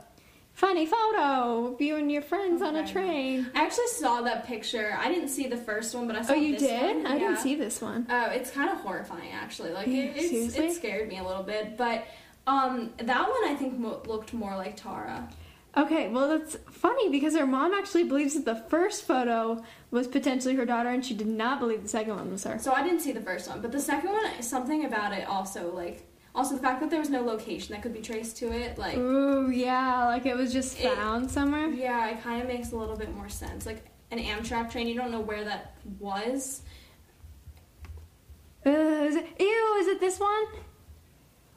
funny 0.53 0.85
photo 0.85 1.73
of 1.73 1.81
you 1.81 1.95
and 1.95 2.12
your 2.12 2.21
friends 2.21 2.62
on 2.62 2.75
a 2.75 2.85
train. 2.85 3.49
I 3.55 3.63
actually 3.63 3.88
saw 3.88 4.21
that 4.23 4.45
picture. 4.45 4.97
I 4.99 5.07
didn't 5.07 5.29
see 5.29 5.47
the 5.47 5.57
first 5.57 5.95
one, 5.95 6.05
but 6.07 6.15
I 6.17 6.21
saw 6.21 6.33
this 6.33 6.38
one. 6.38 6.39
Oh, 6.39 6.43
you 6.47 6.57
did? 6.57 6.95
one. 7.03 7.05
I 7.07 7.17
didn't 7.19 7.38
see 7.38 7.55
this 7.55 7.81
one. 7.81 8.07
Oh, 8.09 8.25
it's 8.25 8.51
kind 8.51 8.69
of 8.69 8.77
horrifying 8.79 9.31
actually. 9.31 9.71
Like 9.71 9.88
Yeah, 9.88 10.03
it, 10.15 10.55
it 10.57 10.73
scared 10.73 11.07
me 11.07 11.17
a 11.19 11.23
little 11.23 11.43
bit, 11.43 11.77
but 11.77 12.05
um, 12.47 12.91
that 12.97 13.21
one 13.29 13.43
I 13.45 13.55
think 13.55 13.77
mo- 13.77 14.01
looked 14.05 14.33
more 14.33 14.55
like 14.55 14.75
Tara. 14.75 15.29
Okay, 15.77 16.09
well 16.09 16.27
that's 16.27 16.57
funny 16.71 17.09
because 17.09 17.35
her 17.38 17.45
mom 17.45 17.73
actually 17.75 18.03
believes 18.03 18.33
that 18.33 18.43
the 18.43 18.55
first 18.55 19.03
photo 19.05 19.63
was 19.91 20.07
potentially 20.07 20.55
her 20.55 20.65
daughter, 20.65 20.89
and 20.89 21.05
she 21.05 21.13
did 21.13 21.27
not 21.27 21.59
believe 21.59 21.83
the 21.83 21.88
second 21.89 22.15
one 22.15 22.31
was 22.31 22.43
her. 22.43 22.57
So 22.57 22.73
I 22.73 22.83
didn't 22.83 23.01
see 23.01 23.12
the 23.12 23.21
first 23.21 23.47
one, 23.47 23.62
but 23.62 23.71
the 23.71 23.79
second 23.79 24.09
one, 24.12 24.41
something 24.41 24.83
about 24.85 25.13
it 25.13 25.27
also 25.27 25.73
like 25.73 26.05
also 26.39 26.56
the 26.56 26.62
fact 26.62 26.80
that 26.80 26.89
there 26.89 26.99
was 27.02 27.10
no 27.10 27.21
location 27.21 27.73
that 27.73 27.82
could 27.84 27.93
be 27.93 27.99
traced 28.02 28.38
to 28.38 28.52
it, 28.52 28.78
like 28.78 28.95
Ooh, 28.97 29.49
yeah, 29.52 30.06
like 30.08 30.25
it 30.25 30.36
was 30.38 30.54
just 30.54 30.80
It- 30.80 30.93
found 30.95 31.30
somewhere. 31.30 31.67
yeah, 31.67 32.08
it 32.12 32.23
kind 32.23 32.41
of 32.41 32.47
makes 32.47 32.71
a 32.71 32.78
little 32.78 32.95
bit 32.95 33.13
more 33.13 33.28
sense. 33.28 33.65
Like 33.65 33.86
an 34.12 34.19
Amtrak 34.19 34.71
train, 34.71 34.88
you 34.88 34.95
don't 34.95 35.12
know 35.12 35.19
where 35.19 35.43
that 35.43 35.75
was. 35.99 36.62
Uh, 38.65 38.69
is 38.69 39.15
it, 39.15 39.28
ew, 39.39 39.78
is 39.82 39.88
it 39.88 39.99
this 39.99 40.19
one? 40.19 40.45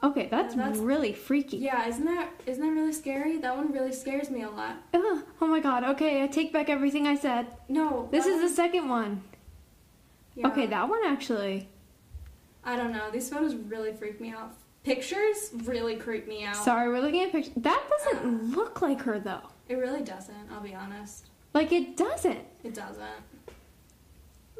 Okay, 0.05 0.27
that's, 0.29 0.57
That's- 0.57 0.79
really 0.79 1.12
freaky. 1.12 1.59
Yeah, 1.59 1.87
isn't 1.87 2.05
that 2.05 2.31
isn't 2.47 2.61
that 2.64 2.73
really 2.73 2.92
scary? 2.92 3.38
That 3.38 3.57
one 3.57 3.71
really 3.73 3.92
scares 3.92 4.31
me 4.31 4.42
a 4.42 4.51
lot. 4.51 4.77
Ugh, 4.92 5.23
oh 5.40 5.47
my 5.47 5.61
god, 5.61 5.85
okay, 5.85 6.25
I 6.25 6.27
take 6.27 6.53
back 6.53 6.68
everything 6.68 7.07
I 7.07 7.14
said. 7.14 7.47
No, 7.68 8.09
This 8.11 8.27
is 8.27 8.40
the 8.40 8.49
second 8.49 8.88
one. 8.88 9.23
yeah. 10.35 10.49
Okay, 10.49 10.66
that 10.66 10.88
one 10.88 11.01
actually. 11.05 11.68
I 12.64 12.77
don't 12.77 12.92
know. 12.92 13.11
These 13.12 13.29
photos 13.31 13.55
really 13.55 13.92
freak 13.92 14.21
me 14.21 14.31
out. 14.31 14.55
Pictures 14.85 15.51
really 15.64 15.97
creep 15.97 16.27
me 16.27 16.45
out. 16.45 16.57
Sorry, 16.57 16.88
we're 16.88 17.01
looking 17.01 17.23
at 17.23 17.33
pictures. 17.33 17.53
That 17.57 17.83
doesn't 17.88 18.51
look 18.57 18.83
like 18.83 19.01
her 19.03 19.18
though. 19.21 19.42
It 19.68 19.75
really 19.77 20.03
doesn't. 20.03 20.49
I'll 20.53 20.61
be 20.61 20.75
honest. 20.75 21.27
Like 21.55 21.71
it 21.73 21.97
doesn't. 21.97 22.40
It 22.64 22.75
doesn't. 22.75 23.07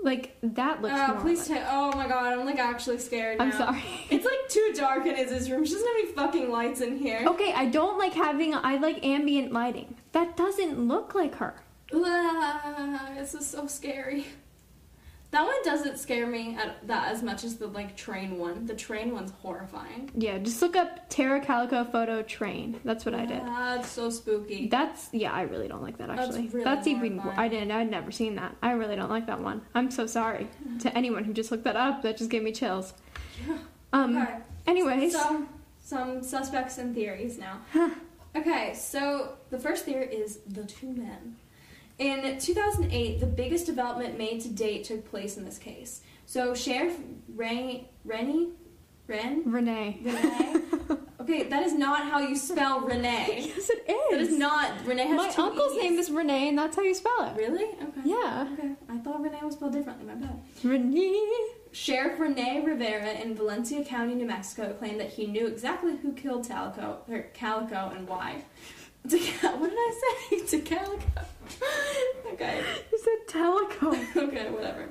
Like 0.03 0.37
that 0.43 0.83
looks 0.83 0.95
more 1.09 1.21
please 1.21 1.49
like- 1.49 1.63
ta- 1.63 1.69
Oh 1.71 1.97
my 1.97 2.09
god, 2.09 2.33
I'm 2.39 2.45
like 2.47 2.59
actually 2.59 2.99
scared. 2.99 3.39
Now. 3.39 3.45
I'm 3.47 3.53
sorry. 3.53 3.83
It's 4.11 4.25
like 4.25 4.49
too 4.49 4.73
dark 4.77 5.07
in 5.07 5.15
his 5.17 5.51
room. 5.51 5.65
She 5.65 5.73
doesn't 5.73 5.87
have 5.87 5.97
any 5.99 6.13
fucking 6.13 6.51
lights 6.51 6.81
in 6.81 6.99
here. 6.99 7.25
Okay, 7.27 7.53
I 7.53 7.67
don't 7.67 7.99
like 7.99 8.13
having. 8.13 8.55
I 8.55 8.77
like 8.79 9.05
ambient 9.05 9.53
lighting. 9.53 9.97
That 10.13 10.37
doesn't 10.37 10.87
look 10.89 11.15
like 11.15 11.37
her. 11.37 11.55
Ah, 11.95 13.11
this 13.17 13.35
is 13.35 13.47
so 13.47 13.67
scary. 13.67 14.27
That 15.33 15.47
one 15.47 15.63
doesn't 15.65 15.99
scare 15.99 16.27
me 16.27 16.57
at 16.57 16.87
that 16.87 17.09
as 17.11 17.23
much 17.23 17.43
as 17.43 17.57
the 17.57 17.67
like 17.67 17.97
train 17.97 18.39
one. 18.39 18.67
The 18.67 18.75
train 18.75 19.15
one's 19.15 19.33
horrifying. 19.41 20.11
Yeah, 20.15 20.37
just 20.39 20.61
look 20.61 20.77
up 20.77 21.09
Tara 21.09 21.41
Calico 21.41 21.85
photo 21.85 22.21
train. 22.23 22.79
That's 22.85 23.07
what 23.07 23.15
I 23.15 23.25
did. 23.25 23.41
That's 23.41 23.89
so 23.89 24.11
spooky. 24.11 24.69
That's 24.69 25.09
yeah, 25.11 25.33
I 25.33 25.43
really 25.43 25.69
don't 25.69 25.83
like 25.83 25.97
that 25.97 26.09
That's 26.09 26.21
actually. 26.21 26.49
really 26.49 26.65
That's 26.65 26.87
even. 26.87 27.19
I 27.21 27.49
didn't 27.49 27.71
I'd 27.71 27.91
never 27.91 28.11
seen 28.13 28.35
that. 28.37 28.55
I 28.63 28.73
really 28.73 28.95
don't 28.95 29.09
like 29.09 29.27
that 29.27 29.41
one. 29.41 29.63
I'm 29.75 29.91
so 29.91 30.07
sorry 30.07 30.49
to 30.81 30.95
anyone 30.97 31.25
who 31.25 31.33
just 31.33 31.51
looked 31.51 31.65
that 31.65 31.77
up. 31.77 32.03
That 32.03 32.19
just 32.19 32.31
gave 32.31 32.43
me 32.43 32.53
chills. 32.53 32.93
Um 33.95 34.17
Okay. 34.17 34.37
anyways, 34.67 35.13
Some 35.13 35.49
some 35.83 36.23
suspects 36.23 36.77
and 36.79 36.95
theories 36.95 37.39
now. 37.39 37.61
okay, 38.37 38.73
so 38.75 39.35
the 39.51 39.59
first 39.59 39.85
theory 39.85 40.07
is 40.15 40.39
the 40.47 40.65
two 40.65 40.93
men. 40.93 41.37
In 41.99 42.39
2008, 42.39 43.21
the 43.21 43.27
biggest 43.27 43.67
development 43.67 44.19
made 44.19 44.41
to 44.43 44.49
date 44.49 44.85
took 44.85 45.09
place 45.09 45.37
in 45.37 45.45
this 45.45 45.59
case. 45.59 46.01
So 46.27 46.55
Sheriff 46.55 46.97
Ren 47.35 47.85
Rennie 48.05 48.49
Ren 49.07 49.43
Renee. 49.47 49.99
Renee. 50.03 50.57
Okay, 51.23 51.45
that 51.45 51.63
is 51.63 51.73
not 51.75 52.03
how 52.11 52.19
you 52.19 52.35
spell 52.35 52.81
Renee. 52.81 53.45
yes 53.55 53.71
it 53.71 53.89
is. 53.89 54.11
That 54.11 54.21
is 54.21 54.37
not 54.37 54.85
Renee 54.85 55.07
has 55.07 55.17
My 55.17 55.31
two 55.31 55.43
uncle's 55.43 55.77
E's. 55.77 55.83
name 55.85 55.97
is 55.97 56.11
Renee 56.11 56.49
and 56.49 56.59
that's 56.59 56.75
how 56.75 56.83
you 56.83 56.95
spell 56.95 57.23
it. 57.33 57.37
Really? 57.37 57.63
Okay. 57.63 58.01
Yeah. 58.05 58.49
Okay. 58.55 58.73
I 58.89 58.99
thought 58.99 59.23
Renee 59.23 59.39
was 59.45 59.55
spelled 59.55 59.73
differently. 59.73 60.05
My 60.05 60.15
bad. 60.17 60.41
Renee. 60.65 61.21
Sheriff 61.71 62.19
Rene 62.19 62.65
Rivera 62.65 63.13
in 63.13 63.37
Valencia 63.37 63.85
County, 63.85 64.17
New 64.17 64.27
Mexico, 64.27 64.73
claimed 64.73 64.99
that 64.99 65.11
he 65.11 65.27
knew 65.29 65.47
exactly 65.47 65.97
who 65.97 66.13
killed 66.13 66.49
Calico, 66.49 66.99
or 67.09 67.21
Calico 67.35 67.93
and 67.97 68.09
why. 68.09 68.43
What 69.05 69.11
did 69.11 69.23
I 69.43 70.01
say? 70.31 70.41
To 70.47 70.59
Calico. 70.61 71.07
okay. 72.33 72.63
You 72.91 72.99
said 72.99 73.29
telephone. 73.29 74.07
okay, 74.29 74.51
whatever. 74.51 74.89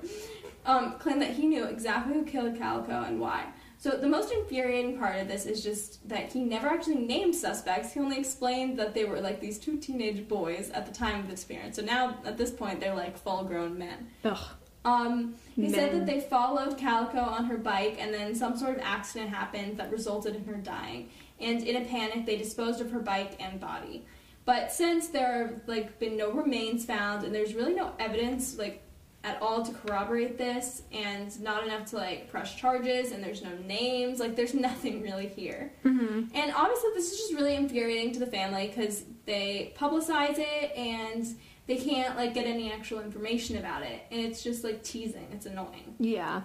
Um, 0.66 0.94
claimed 1.00 1.22
that 1.22 1.32
he 1.32 1.48
knew 1.48 1.66
exactly 1.66 2.14
who 2.14 2.24
killed 2.24 2.58
Calico 2.58 3.04
and 3.04 3.20
why. 3.20 3.48
So 3.78 3.98
the 3.98 4.08
most 4.08 4.32
infuriating 4.32 5.00
part 5.00 5.20
of 5.20 5.28
this 5.28 5.48
is 5.48 5.64
just 5.64 6.08
that 6.08 6.32
he 6.32 6.44
never 6.44 6.68
actually 6.68 7.00
named 7.00 7.36
suspects. 7.36 7.94
He 7.94 8.00
only 8.00 8.20
explained 8.20 8.78
that 8.78 8.94
they 8.94 9.06
were 9.06 9.20
like 9.20 9.42
these 9.42 9.58
two 9.58 9.78
teenage 9.78 10.28
boys 10.28 10.70
at 10.70 10.86
the 10.86 10.94
time 10.94 11.22
of 11.22 11.26
the 11.26 11.32
disappearance. 11.34 11.78
So 11.78 11.82
now 11.82 12.20
at 12.24 12.38
this 12.38 12.52
point 12.52 12.80
they're 12.80 12.94
like 12.94 13.18
full 13.18 13.44
grown 13.44 13.80
men. 13.80 14.08
Ugh. 14.24 14.38
Um, 14.84 15.36
he 15.56 15.70
said 15.70 15.94
that 15.94 16.06
they 16.06 16.22
followed 16.22 16.78
Calico 16.78 17.20
on 17.20 17.46
her 17.46 17.58
bike, 17.58 17.98
and 18.00 18.14
then 18.14 18.34
some 18.34 18.58
sort 18.58 18.78
of 18.78 18.82
accident 18.84 19.30
happened 19.30 19.78
that 19.78 19.92
resulted 19.92 20.36
in 20.36 20.44
her 20.46 20.56
dying. 20.56 21.10
And 21.40 21.64
in 21.64 21.84
a 21.84 21.86
panic, 21.86 22.26
they 22.26 22.38
disposed 22.38 22.82
of 22.82 22.92
her 22.92 23.00
bike 23.00 23.36
and 23.40 23.60
body. 23.60 24.06
But 24.52 24.70
since 24.74 25.08
there 25.08 25.48
have 25.48 25.62
like 25.66 25.98
been 25.98 26.18
no 26.18 26.30
remains 26.30 26.84
found, 26.84 27.24
and 27.24 27.34
there's 27.34 27.54
really 27.54 27.74
no 27.74 27.94
evidence 28.00 28.58
like 28.58 28.84
at 29.24 29.42
all 29.42 29.64
to 29.64 29.72
corroborate 29.72 30.38
this, 30.38 30.82
and 30.92 31.42
not 31.42 31.64
enough 31.64 31.86
to 31.92 31.96
like 31.96 32.30
press 32.30 32.54
charges, 32.54 33.14
and 33.14 33.24
there's 33.24 33.42
no 33.42 33.56
names, 33.66 34.20
like 34.20 34.36
there's 34.36 34.54
nothing 34.68 35.02
really 35.02 35.30
here. 35.30 35.72
Mm-hmm. 35.86 36.36
And 36.36 36.54
obviously, 36.54 36.90
this 36.96 37.14
is 37.14 37.18
just 37.18 37.34
really 37.34 37.56
infuriating 37.56 38.12
to 38.12 38.20
the 38.20 38.26
family 38.26 38.68
because 38.68 39.06
they 39.26 39.74
publicize 39.78 40.36
it 40.38 40.76
and 40.76 41.26
they 41.68 41.78
can't 41.78 42.18
like 42.18 42.34
get 42.34 42.46
any 42.46 42.74
actual 42.74 43.00
information 43.00 43.56
about 43.56 43.84
it, 43.84 44.02
and 44.12 44.20
it's 44.20 44.44
just 44.44 44.66
like 44.66 44.84
teasing. 44.84 45.30
It's 45.32 45.46
annoying. 45.46 45.96
Yeah. 45.98 46.42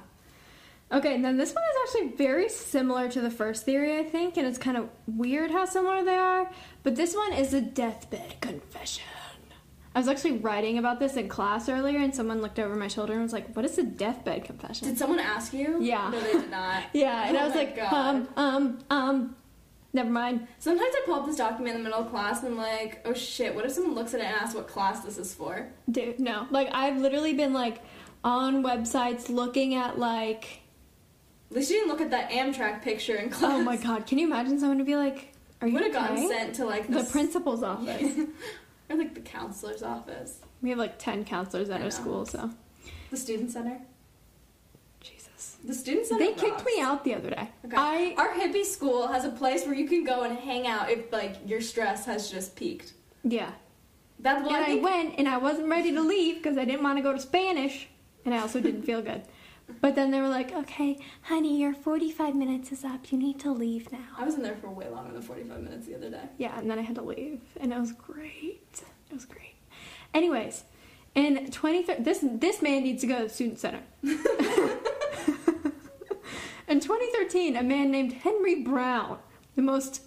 Okay, 0.93 1.15
and 1.15 1.25
then 1.25 1.37
this 1.37 1.53
one 1.53 1.65
is 1.65 1.77
actually 1.95 2.17
very 2.17 2.49
similar 2.49 3.09
to 3.09 3.21
the 3.21 3.31
first 3.31 3.65
theory, 3.65 3.99
I 3.99 4.05
think, 4.05 4.37
and 4.37 4.47
it's 4.47 4.59
kind 4.59 4.77
of 4.77 4.89
weird 5.09 5.51
how 5.51 5.65
similar 5.65 6.05
they 6.05 6.15
are. 6.15 6.49
But 6.85 6.95
this 6.95 7.15
one 7.15 7.33
is 7.33 7.53
a 7.55 7.61
deathbed 7.61 8.41
confession. 8.41 9.05
I 9.97 9.99
was 9.99 10.09
actually 10.09 10.33
writing 10.33 10.77
about 10.77 11.01
this 11.01 11.17
in 11.17 11.27
class 11.27 11.71
earlier, 11.71 11.99
and 11.99 12.15
someone 12.15 12.43
looked 12.43 12.59
over 12.59 12.77
my 12.77 12.87
shoulder 12.87 13.15
and 13.15 13.23
was 13.23 13.33
like, 13.33 13.57
"What 13.57 13.65
is 13.65 13.79
a 13.79 13.83
deathbed 13.83 14.45
confession?" 14.45 14.89
Did 14.89 14.99
someone 14.99 15.19
ask 15.19 15.55
you? 15.55 15.79
Yeah. 15.81 16.11
No, 16.11 16.21
they 16.21 16.33
did 16.33 16.51
not. 16.51 16.85
yeah, 16.93 17.27
and 17.27 17.37
Oh 17.37 17.41
I 17.41 17.47
was 17.47 17.55
like, 17.55 17.77
God. 17.77 17.93
"Um, 17.95 18.29
um, 18.37 18.79
um, 18.91 19.37
never 19.95 20.11
mind." 20.11 20.47
Sometimes 20.59 20.95
I 20.95 21.03
pull 21.07 21.15
up 21.15 21.25
this 21.25 21.37
document 21.37 21.77
in 21.77 21.83
the 21.83 21.89
middle 21.89 22.05
of 22.05 22.11
class 22.11 22.43
and 22.43 22.53
I'm 22.53 22.59
like, 22.59 23.01
oh 23.07 23.15
shit, 23.15 23.55
what 23.55 23.65
if 23.65 23.73
someone 23.73 23.95
looks 23.95 24.13
at 24.13 24.21
it 24.21 24.27
and 24.27 24.35
asks 24.37 24.55
what 24.55 24.69
class 24.69 25.03
this 25.03 25.17
is 25.17 25.35
for? 25.35 25.67
Dude, 25.91 26.21
no. 26.21 26.47
Like 26.51 26.69
I've 26.73 27.01
literally 27.01 27.33
been 27.33 27.55
like 27.55 27.81
on 28.23 28.63
websites 28.63 29.31
looking 29.31 29.75
at 29.77 29.99
like, 29.99 30.61
At 31.51 31.57
least 31.57 31.71
you 31.71 31.77
didn't 31.77 31.89
look 31.89 32.01
at 32.01 32.11
that 32.11 32.31
Amtrak 32.31 32.83
picture 32.83 33.17
in 33.17 33.31
class. 33.31 33.53
oh 33.53 33.63
my 33.63 33.77
god, 33.77 34.07
can 34.07 34.19
you 34.19 34.27
imagine 34.27 34.59
someone 34.59 34.79
to 34.79 34.85
be 34.85 34.97
like, 34.97 35.33
"Are 35.61 35.69
you 35.69 35.75
Would 35.75 35.85
have 35.85 35.93
gotten 35.93 36.17
okay?" 36.19 36.29
sent 36.29 36.55
to 36.57 36.65
like 36.65 36.89
The 36.89 37.05
principal's 37.05 37.63
office. 37.63 38.19
or 38.91 38.97
like 38.97 39.15
the 39.15 39.21
counselor's 39.21 39.83
office, 39.83 40.41
We 40.63 40.71
have 40.71 40.79
like 40.79 40.99
10 40.99 41.25
counselors 41.25 41.71
at 41.71 41.77
I 41.77 41.79
our 41.79 41.85
know. 41.85 41.91
school, 41.91 42.27
so. 42.27 42.51
the 43.11 43.17
student 43.17 43.51
center. 43.53 43.81
Jesus. 45.01 45.59
The 45.65 45.75
student 45.75 46.07
center. 46.07 46.25
They 46.25 46.33
kicked 46.35 46.65
me 46.65 46.81
out 46.81 47.05
the 47.05 47.15
other 47.15 47.31
day. 47.31 47.49
Okay. 47.65 47.77
I. 47.77 48.15
Our 48.19 48.33
hippie 48.35 48.65
school 48.65 49.07
has 49.09 49.25
a 49.25 49.31
place 49.31 49.65
where 49.65 49.75
you 49.75 49.89
can 49.89 50.05
go 50.05 50.23
and 50.23 50.37
hang 50.37 50.67
out 50.67 50.91
if 50.91 51.13
like 51.13 51.37
your 51.47 51.61
stress 51.61 52.05
has 52.07 52.31
just 52.31 52.57
peaked. 52.57 52.93
Yeah. 53.23 53.51
That's 54.19 54.43
what 54.43 54.53
and 54.53 54.57
I 54.57 54.63
I 54.63 54.67
think. 54.67 54.83
went 54.83 55.15
and 55.19 55.29
I 55.29 55.37
wasn't 55.37 55.69
ready 55.69 55.93
to 55.93 56.01
leave 56.01 56.37
because 56.37 56.57
I 56.59 56.65
didn't 56.65 56.83
want 56.83 56.99
to 56.99 57.03
go 57.03 57.13
to 57.13 57.21
Spanish 57.21 57.89
and 58.25 58.35
I 58.35 58.39
also 58.39 58.61
didn't 58.61 58.83
feel 58.83 59.03
good. 59.03 59.23
But 59.81 59.95
then 59.95 60.11
they 60.11 60.21
were 60.21 60.29
like, 60.29 60.53
okay, 60.53 60.99
honey, 61.23 61.61
your 61.61 61.75
45 61.75 62.35
minutes 62.35 62.73
is 62.73 62.85
up. 62.85 63.11
You 63.11 63.19
need 63.19 63.39
to 63.41 63.53
leave 63.53 63.91
now. 63.91 64.07
I 64.17 64.25
was 64.25 64.35
in 64.35 64.43
there 64.43 64.57
for 64.57 64.71
way 64.71 64.89
longer 64.89 65.13
than 65.13 65.23
45 65.23 65.63
minutes 65.63 65.87
the 65.87 65.97
other 65.97 66.11
day. 66.11 66.23
Yeah, 66.39 66.59
and 66.59 66.71
then 66.71 66.79
I 66.79 66.83
had 66.83 66.95
to 66.97 67.03
leave, 67.03 67.41
and 67.61 67.73
it 67.73 67.79
was 67.79 67.93
great. 67.93 68.83
It 69.11 69.15
was 69.15 69.25
great. 69.25 69.55
Anyways, 70.15 70.65
in 71.15 71.51
2013, 71.51 72.05
this 72.05 72.21
this 72.23 72.63
man 72.63 72.85
needs 72.85 73.01
to 73.01 73.07
go 73.07 73.19
to 73.19 73.25
the 73.25 73.29
student 73.29 73.59
center. 73.59 73.81
in 74.03 74.19
2013, 76.81 77.57
a 77.57 77.63
man 77.63 77.91
named 77.91 78.13
Henry 78.13 78.63
Brown, 78.63 79.19
the 79.57 79.63
most 79.63 80.03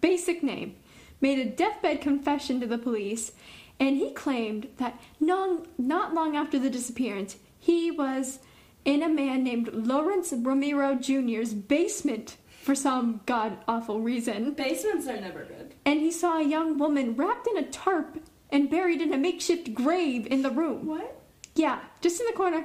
basic 0.00 0.42
name, 0.42 0.76
made 1.20 1.38
a 1.38 1.44
deathbed 1.44 2.00
confession 2.00 2.60
to 2.60 2.66
the 2.66 2.78
police, 2.78 3.32
and 3.78 3.96
he 3.96 4.12
claimed 4.12 4.68
that 4.78 4.98
non, 5.20 5.66
not 5.76 6.14
long 6.14 6.36
after 6.36 6.58
the 6.58 6.70
disappearance, 6.70 7.36
he 7.58 7.90
was 7.90 8.38
in 8.84 9.02
a 9.02 9.08
man 9.08 9.42
named 9.44 9.70
Lawrence 9.72 10.32
Romero 10.36 10.94
Jr.'s 10.94 11.54
basement 11.54 12.36
for 12.62 12.74
some 12.74 13.20
god 13.26 13.58
awful 13.68 14.00
reason 14.00 14.52
Basements 14.54 15.06
are 15.06 15.20
never 15.20 15.44
good. 15.44 15.74
and 15.84 16.00
he 16.00 16.10
saw 16.10 16.38
a 16.38 16.44
young 16.48 16.78
woman 16.78 17.14
wrapped 17.16 17.46
in 17.46 17.56
a 17.58 17.66
tarp 17.66 18.18
and 18.50 18.70
buried 18.70 19.00
in 19.00 19.12
a 19.12 19.18
makeshift 19.18 19.74
grave 19.74 20.26
in 20.26 20.42
the 20.42 20.50
room. 20.50 20.86
What? 20.86 21.20
Yeah, 21.54 21.80
just 22.00 22.20
in 22.20 22.26
the 22.26 22.32
corner. 22.32 22.64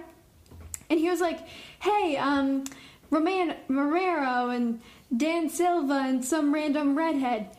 And 0.89 0.99
he 0.99 1.09
was 1.09 1.21
like, 1.21 1.39
"Hey, 1.81 2.15
um, 2.17 2.63
Roman 3.11 3.55
Marrero 3.69 4.55
and 4.55 4.81
Dan 5.15 5.49
Silva 5.49 6.03
and 6.05 6.23
some 6.23 6.53
random 6.53 6.95
redhead, 6.97 7.49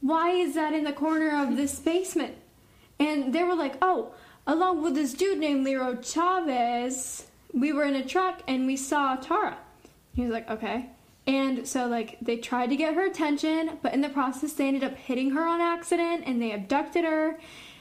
why 0.00 0.30
is 0.30 0.54
that 0.54 0.72
in 0.72 0.84
the 0.84 0.92
corner 0.92 1.30
of 1.42 1.56
this 1.56 1.78
basement?" 1.78 2.34
And 2.98 3.32
they 3.34 3.42
were 3.42 3.54
like, 3.54 3.76
"Oh, 3.82 4.14
along 4.46 4.82
with 4.82 4.94
this 4.94 5.14
dude 5.14 5.38
named 5.38 5.64
Leroy 5.64 5.96
Chavez, 6.00 7.26
we 7.54 7.72
were 7.72 7.84
in 7.84 7.94
a 7.94 8.04
truck 8.04 8.42
and 8.48 8.66
we 8.66 8.76
saw 8.76 9.16
Tara." 9.16 9.56
He 10.14 10.22
was 10.22 10.30
like, 10.30 10.50
"Okay." 10.50 10.90
And 11.26 11.66
so, 11.66 11.86
like, 11.86 12.18
they 12.20 12.36
tried 12.36 12.68
to 12.70 12.76
get 12.76 12.94
her 12.94 13.06
attention, 13.06 13.78
but 13.82 13.94
in 13.94 14.02
the 14.02 14.10
process, 14.10 14.52
they 14.52 14.68
ended 14.68 14.84
up 14.84 14.96
hitting 14.96 15.30
her 15.30 15.46
on 15.46 15.60
accident 15.60 16.24
and 16.26 16.40
they 16.40 16.52
abducted 16.52 17.04
her. 17.04 17.38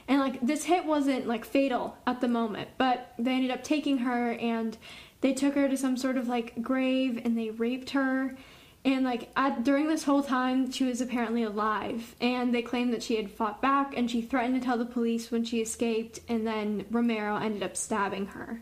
And, 0.08 0.20
like, 0.20 0.40
this 0.42 0.64
hit 0.64 0.86
wasn't, 0.86 1.28
like, 1.28 1.44
fatal 1.44 1.98
at 2.08 2.22
the 2.22 2.28
moment, 2.28 2.70
but 2.78 3.14
they 3.20 3.34
ended 3.34 3.52
up 3.52 3.64
taking 3.64 4.00
her 4.00 4.32
and 4.34 4.78
they 5.22 5.34
took 5.34 5.56
her 5.56 5.68
to 5.68 5.78
some 5.78 5.98
sort 5.98 6.18
of, 6.18 6.28
like, 6.28 6.62
grave 6.62 7.22
and 7.24 7.38
they 7.38 7.50
raped 7.50 7.90
her. 7.92 8.38
And, 8.86 9.04
like, 9.06 9.30
at, 9.36 9.64
during 9.64 9.88
this 9.88 10.04
whole 10.04 10.24
time, 10.24 10.72
she 10.72 10.84
was 10.86 11.02
apparently 11.02 11.44
alive. 11.44 12.16
And 12.22 12.54
they 12.54 12.62
claimed 12.62 12.94
that 12.94 13.04
she 13.04 13.16
had 13.16 13.32
fought 13.32 13.62
back 13.62 13.98
and 13.98 14.10
she 14.12 14.22
threatened 14.22 14.56
to 14.56 14.66
tell 14.66 14.78
the 14.78 14.86
police 14.86 15.32
when 15.32 15.44
she 15.44 15.62
escaped. 15.62 16.20
And 16.30 16.46
then 16.48 16.86
Romero 16.92 17.38
ended 17.38 17.64
up 17.64 17.78
stabbing 17.78 18.28
her. 18.28 18.62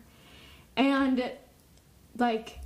And, 0.76 1.30
like, 2.16 2.60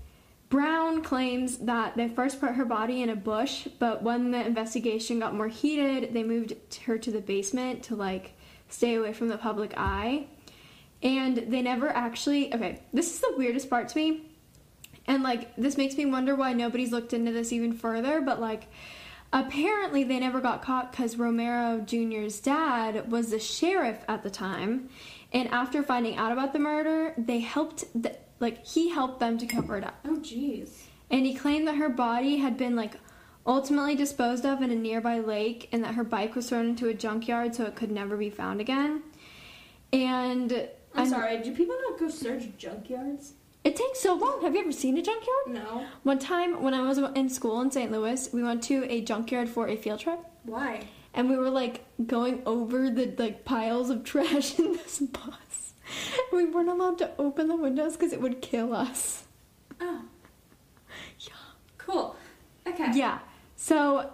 Brown 0.49 1.03
claims 1.03 1.59
that 1.59 1.97
they 1.97 2.09
first 2.09 2.41
put 2.41 2.55
her 2.55 2.65
body 2.65 3.03
in 3.03 3.11
a 3.11 3.17
bush, 3.17 3.67
but 3.79 4.03
when 4.03 4.31
the 4.31 4.47
investigation 4.47 5.19
got 5.19 5.35
more 5.35 5.49
heated, 5.49 6.15
they 6.15 6.23
moved 6.23 6.55
her 6.87 6.99
to 6.99 7.11
the 7.11 7.21
basement 7.21 7.83
to 7.85 7.97
like 7.97 8.33
stay 8.69 8.95
away 8.95 9.13
from 9.13 9.29
the 9.29 9.39
public 9.39 9.75
eye. 9.77 10.27
And 11.03 11.37
they 11.37 11.63
never 11.63 11.89
actually. 11.89 12.55
Okay, 12.55 12.81
this 12.93 13.13
is 13.13 13.21
the 13.21 13.35
weirdest 13.37 13.69
part 13.69 13.89
to 13.89 13.99
me. 13.99 14.23
And 15.09 15.23
like, 15.23 15.55
this 15.57 15.77
makes 15.77 15.97
me 15.97 16.07
wonder 16.07 16.35
why 16.35 16.53
nobody's 16.53 16.93
looked 16.93 17.13
into 17.13 17.33
this 17.33 17.53
even 17.53 17.73
further, 17.73 18.21
but 18.21 18.41
like, 18.41 18.69
apparently 19.33 20.05
they 20.05 20.19
never 20.19 20.41
got 20.41 20.63
caught 20.63 20.91
because 20.93 21.17
Romero 21.17 21.81
Jr.'s 21.81 22.41
dad 22.41 23.11
was 23.11 23.31
the 23.31 23.39
sheriff 23.39 23.99
at 24.09 24.23
the 24.23 24.31
time. 24.31 24.89
And 25.33 25.49
after 25.49 25.83
finding 25.83 26.17
out 26.17 26.33
about 26.33 26.53
the 26.53 26.59
murder, 26.59 27.13
they 27.19 27.41
helped, 27.41 27.85
th- 28.01 28.15
like, 28.41 28.65
he 28.67 28.91
helped 28.91 29.21
them 29.21 29.37
to 29.39 29.47
cover 29.47 29.77
it 29.77 29.85
up 29.85 29.97
Oh, 30.05 30.17
jeez. 30.17 30.71
and 31.11 31.27
he 31.27 31.35
claimed 31.35 31.67
that 31.69 31.77
her 31.77 31.89
body 31.89 32.37
had 32.39 32.57
been 32.57 32.77
like 32.77 32.95
ultimately 33.47 33.95
disposed 33.95 34.45
of 34.45 34.61
in 34.63 34.71
a 34.71 34.75
nearby 34.75 35.19
lake 35.21 35.69
and 35.73 35.83
that 35.85 35.95
her 35.95 36.05
bike 36.05 36.35
was 36.35 36.49
thrown 36.49 36.67
into 36.69 36.89
a 36.89 36.95
junkyard 36.95 37.55
so 37.55 37.65
it 37.65 37.75
could 37.77 37.91
never 37.91 38.17
be 38.17 38.29
found 38.31 38.61
again 38.61 39.03
and 39.93 40.53
I'm 40.95 41.03
and 41.03 41.09
sorry. 41.11 41.39
Do 41.43 41.53
people 41.55 41.77
not 41.89 41.99
go 41.99 42.09
search 42.09 42.45
junkyards? 42.59 43.33
it 43.65 43.77
takes 43.77 44.01
so 44.01 44.15
long 44.15 44.41
have 44.43 44.55
you 44.55 44.61
ever 44.61 44.73
seen 44.73 44.97
a 44.99 45.03
junkyard 45.03 45.47
No. 45.49 45.87
one 46.03 46.19
time 46.19 46.63
when 46.63 46.75
i 46.75 46.83
was 46.87 46.99
in 46.99 47.29
school 47.29 47.61
in 47.61 47.71
st 47.71 47.91
louis 47.93 48.29
we 48.33 48.43
went 48.43 48.63
to 48.65 48.85
a 48.91 49.01
junkyard 49.01 49.49
for 49.49 49.69
a 49.69 49.77
field 49.77 50.01
trip 50.01 50.21
Why? 50.45 50.83
And 51.17 51.29
we 51.29 51.37
were 51.37 51.51
like 51.51 51.85
going 52.07 52.43
over 52.47 52.89
the 52.91 53.13
like 53.19 53.45
piles 53.45 53.91
of 53.91 54.05
trash 54.05 54.59
in 54.59 54.73
this 54.73 54.99
bus 55.01 55.73
we 56.33 56.45
weren't 56.45 56.69
allowed 56.69 56.99
to 56.99 57.11
open 57.19 57.49
the 57.49 57.57
windows 57.57 57.95
because 57.97 58.13
it 58.13 58.21
would 58.21 58.41
kill 58.43 58.73
us 58.75 59.25
Oh, 59.81 60.03
yeah 61.21 61.35
cool. 61.79 62.17
Okay. 62.67 62.91
Yeah. 62.95 63.19
So 63.57 64.11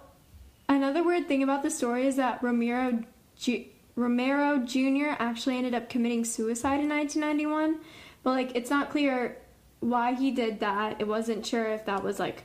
another 0.68 1.02
weird 1.02 1.28
thing 1.28 1.42
about 1.42 1.62
the 1.62 1.70
story 1.70 2.06
is 2.06 2.16
that 2.16 2.42
Romero 2.42 3.02
Ju- 3.36 3.64
Romero 3.96 4.58
Jr. 4.58 5.16
actually 5.18 5.56
ended 5.56 5.74
up 5.74 5.88
committing 5.88 6.24
suicide 6.24 6.80
in 6.80 6.88
1991, 6.88 7.78
but 8.22 8.30
like 8.30 8.52
it's 8.54 8.70
not 8.70 8.90
clear 8.90 9.38
why 9.80 10.14
he 10.14 10.30
did 10.30 10.60
that. 10.60 11.00
It 11.00 11.06
wasn't 11.08 11.46
sure 11.46 11.66
if 11.66 11.86
that 11.86 12.02
was 12.02 12.18
like 12.18 12.44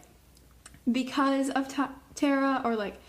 because 0.90 1.50
of 1.50 1.68
Ta- 1.68 1.96
Tara 2.16 2.62
or 2.64 2.76
like 2.76 3.00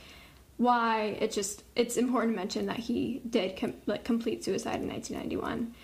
why. 0.58 1.16
It 1.20 1.32
just 1.32 1.64
it's 1.74 1.96
important 1.96 2.34
to 2.34 2.36
mention 2.36 2.66
that 2.66 2.76
he 2.76 3.22
did 3.28 3.56
com- 3.58 3.74
like 3.86 4.04
complete 4.04 4.44
suicide 4.44 4.80
in 4.82 4.88
1991. 4.88 5.74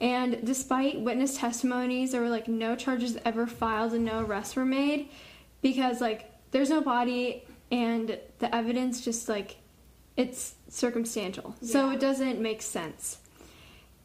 And 0.00 0.44
despite 0.44 1.00
witness 1.00 1.38
testimonies, 1.38 2.12
there 2.12 2.20
were 2.20 2.28
like 2.28 2.48
no 2.48 2.76
charges 2.76 3.16
ever 3.24 3.46
filed 3.46 3.94
and 3.94 4.04
no 4.04 4.20
arrests 4.20 4.56
were 4.56 4.64
made 4.64 5.08
because 5.62 6.00
like 6.00 6.30
there's 6.50 6.68
no 6.68 6.80
body 6.82 7.44
and 7.72 8.18
the 8.40 8.54
evidence 8.54 9.00
just 9.00 9.28
like 9.28 9.56
it's 10.16 10.54
circumstantial, 10.68 11.56
so 11.62 11.90
it 11.90 11.98
doesn't 11.98 12.40
make 12.40 12.62
sense. 12.62 13.18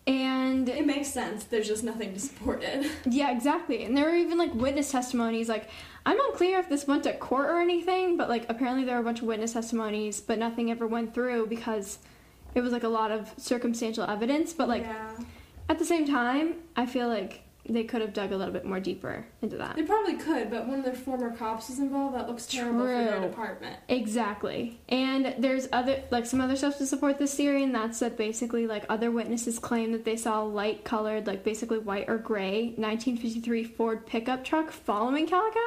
And 0.08 0.68
It 0.68 0.88
makes 0.88 1.10
sense. 1.10 1.44
There's 1.44 1.68
just 1.68 1.84
nothing 1.84 2.13
to 2.15 2.20
support 2.20 2.63
it. 2.63 2.89
yeah, 3.06 3.32
exactly. 3.32 3.84
And 3.84 3.96
there 3.96 4.06
were 4.06 4.15
even 4.15 4.39
like 4.39 4.52
witness 4.56 4.92
testimonies. 4.92 5.48
Like, 5.48 5.70
I'm 6.10 6.19
unclear 6.22 6.58
if 6.58 6.67
this 6.67 6.88
went 6.88 7.04
to 7.04 7.13
court 7.13 7.52
or 7.52 7.60
anything, 7.60 8.17
but 8.17 8.30
like 8.30 8.50
apparently 8.50 8.84
there 8.84 8.95
were 8.95 9.02
a 9.02 9.04
bunch 9.04 9.19
of 9.19 9.28
witness 9.28 9.54
testimonies, 9.54 10.19
but 10.19 10.39
nothing 10.39 10.72
ever 10.72 10.88
went 10.88 11.13
through 11.13 11.45
because 11.45 12.00
it 12.56 12.62
was 12.62 12.74
like 12.74 12.82
a 12.82 12.89
lot 12.89 13.12
of 13.12 13.32
circumstantial 13.38 14.06
evidence. 14.06 14.52
But 14.52 14.69
like 14.69 14.82
yeah. 14.82 15.12
at 15.69 15.78
the 15.78 15.86
same 15.86 16.08
time, 16.08 16.56
I 16.76 16.88
feel 16.88 17.10
like 17.10 17.43
they 17.67 17.84
could 17.84 18.02
have 18.02 18.12
dug 18.12 18.32
a 18.32 18.38
little 18.38 18.52
bit 18.52 18.65
more 18.65 18.80
deeper 18.80 19.24
into 19.43 19.56
that. 19.58 19.76
They 19.76 19.84
probably 19.84 20.15
could, 20.15 20.50
but 20.50 20.67
one 20.67 20.80
of 20.80 20.86
their 20.86 20.95
former 20.95 21.36
cops 21.36 21.69
is 21.69 21.78
involved. 21.78 22.15
That 22.15 22.28
looks 22.28 22.48
terrible 22.48 22.80
for 22.80 22.88
their 22.88 23.22
department. 23.22 23.78
Exactly. 23.88 24.82
And 24.89 25.36
there's 25.38 25.67
other 25.72 26.02
like 26.10 26.26
some 26.26 26.41
other 26.41 26.56
stuff 26.56 26.80
to 26.80 26.88
support 26.88 27.19
this 27.19 27.36
theory 27.36 27.62
and 27.62 27.76
that's 27.76 28.00
that 28.00 28.17
basically 28.17 28.65
like 28.65 28.84
other 28.89 29.12
witnesses 29.12 29.60
claim 29.60 29.91
that 29.91 30.06
they 30.06 30.15
saw 30.15 30.41
a 30.41 30.43
light 30.43 30.84
colored 30.84 31.28
like 31.28 31.43
basically 31.43 31.78
white 31.78 32.10
or 32.10 32.17
gray 32.17 32.74
1953 32.78 33.63
Ford 33.63 34.08
pickup 34.08 34.43
truck 34.43 34.72
following 34.72 35.28
Calico. 35.28 35.60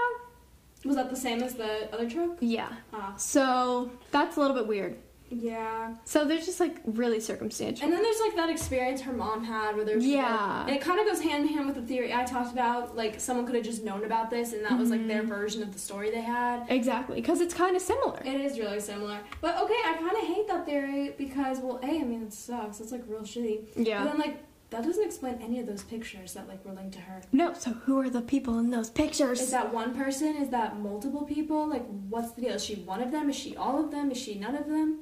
Was 0.84 0.96
that 0.96 1.10
the 1.10 1.16
same 1.16 1.42
as 1.42 1.54
the 1.54 1.92
other 1.92 2.08
truck? 2.10 2.36
Yeah. 2.40 2.68
Ah, 2.92 3.14
So 3.16 3.90
that's 4.10 4.36
a 4.36 4.40
little 4.40 4.56
bit 4.56 4.66
weird. 4.66 4.96
yeah. 5.30 5.94
So 6.04 6.24
they're 6.26 6.36
just 6.38 6.60
like 6.60 6.76
really 6.84 7.18
circumstantial. 7.20 7.84
And 7.84 7.92
then 7.94 8.02
there's 8.02 8.20
like 8.20 8.34
that 8.36 8.50
experience 8.50 9.00
her 9.02 9.12
mom 9.14 9.44
had 9.44 9.76
where 9.76 9.84
there's 9.84 10.04
Yeah. 10.04 10.66
and 10.66 10.74
it 10.76 10.82
kind 10.82 11.00
of 11.00 11.06
goes 11.06 11.20
hand 11.22 11.44
in 11.48 11.54
hand 11.54 11.66
with 11.66 11.76
the 11.76 11.82
theory 11.82 12.12
I 12.12 12.24
talked 12.24 12.52
about. 12.52 12.96
Like 12.96 13.18
someone 13.18 13.46
could 13.46 13.54
have 13.54 13.64
just 13.64 13.82
known 13.82 14.04
about 14.04 14.28
this, 14.28 14.52
and 14.52 14.62
that 14.66 14.78
was 14.78 14.90
like 14.90 15.00
Mm-hmm. 15.00 15.08
their 15.08 15.22
version 15.22 15.62
of 15.62 15.72
the 15.72 15.78
story 15.78 16.10
they 16.10 16.20
had. 16.20 16.66
Exactly, 16.68 17.16
because 17.16 17.40
it's 17.40 17.54
kind 17.54 17.74
of 17.76 17.80
similar. 17.82 18.20
It 18.24 18.40
is 18.42 18.58
really 18.58 18.80
similar, 18.80 19.20
but 19.40 19.58
okay, 19.62 19.80
I 19.86 19.94
kind 19.94 20.16
of 20.20 20.24
hate 20.24 20.46
that 20.48 20.66
theory 20.66 21.14
because 21.16 21.60
well, 21.60 21.78
a 21.82 21.86
I 21.86 22.02
mean 22.02 22.24
it 22.24 22.32
sucks. 22.34 22.80
It's 22.80 22.92
like 22.92 23.04
real 23.06 23.22
shitty. 23.22 23.74
But 23.76 23.86
Yeah. 23.86 24.04
then 24.04 24.18
like 24.18 24.36
that 24.72 24.82
doesn't 24.84 25.04
explain 25.04 25.38
any 25.42 25.60
of 25.60 25.66
those 25.66 25.82
pictures 25.82 26.32
that 26.32 26.48
like 26.48 26.64
were 26.64 26.72
linked 26.72 26.94
to 26.94 27.00
her. 27.00 27.20
No, 27.30 27.52
so 27.52 27.72
who 27.72 28.00
are 28.00 28.08
the 28.10 28.22
people 28.22 28.58
in 28.58 28.70
those 28.70 28.90
pictures? 28.90 29.40
Is 29.40 29.50
that 29.50 29.72
one 29.72 29.94
person? 29.94 30.34
Is 30.36 30.48
that 30.48 30.78
multiple 30.80 31.24
people? 31.24 31.68
Like, 31.68 31.84
what's 32.08 32.32
the 32.32 32.40
deal? 32.42 32.52
Is 32.54 32.64
she 32.64 32.76
one 32.76 33.02
of 33.02 33.12
them? 33.12 33.28
Is 33.30 33.36
she 33.36 33.54
all 33.54 33.84
of 33.84 33.90
them? 33.90 34.10
Is 34.10 34.18
she 34.18 34.34
none 34.38 34.56
of 34.56 34.68
them? 34.68 35.00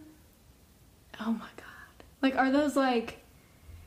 oh 1.21 1.33
my 1.33 1.49
god. 1.57 2.05
Like, 2.23 2.37
are 2.37 2.51
those 2.51 2.77
like. 2.77 3.19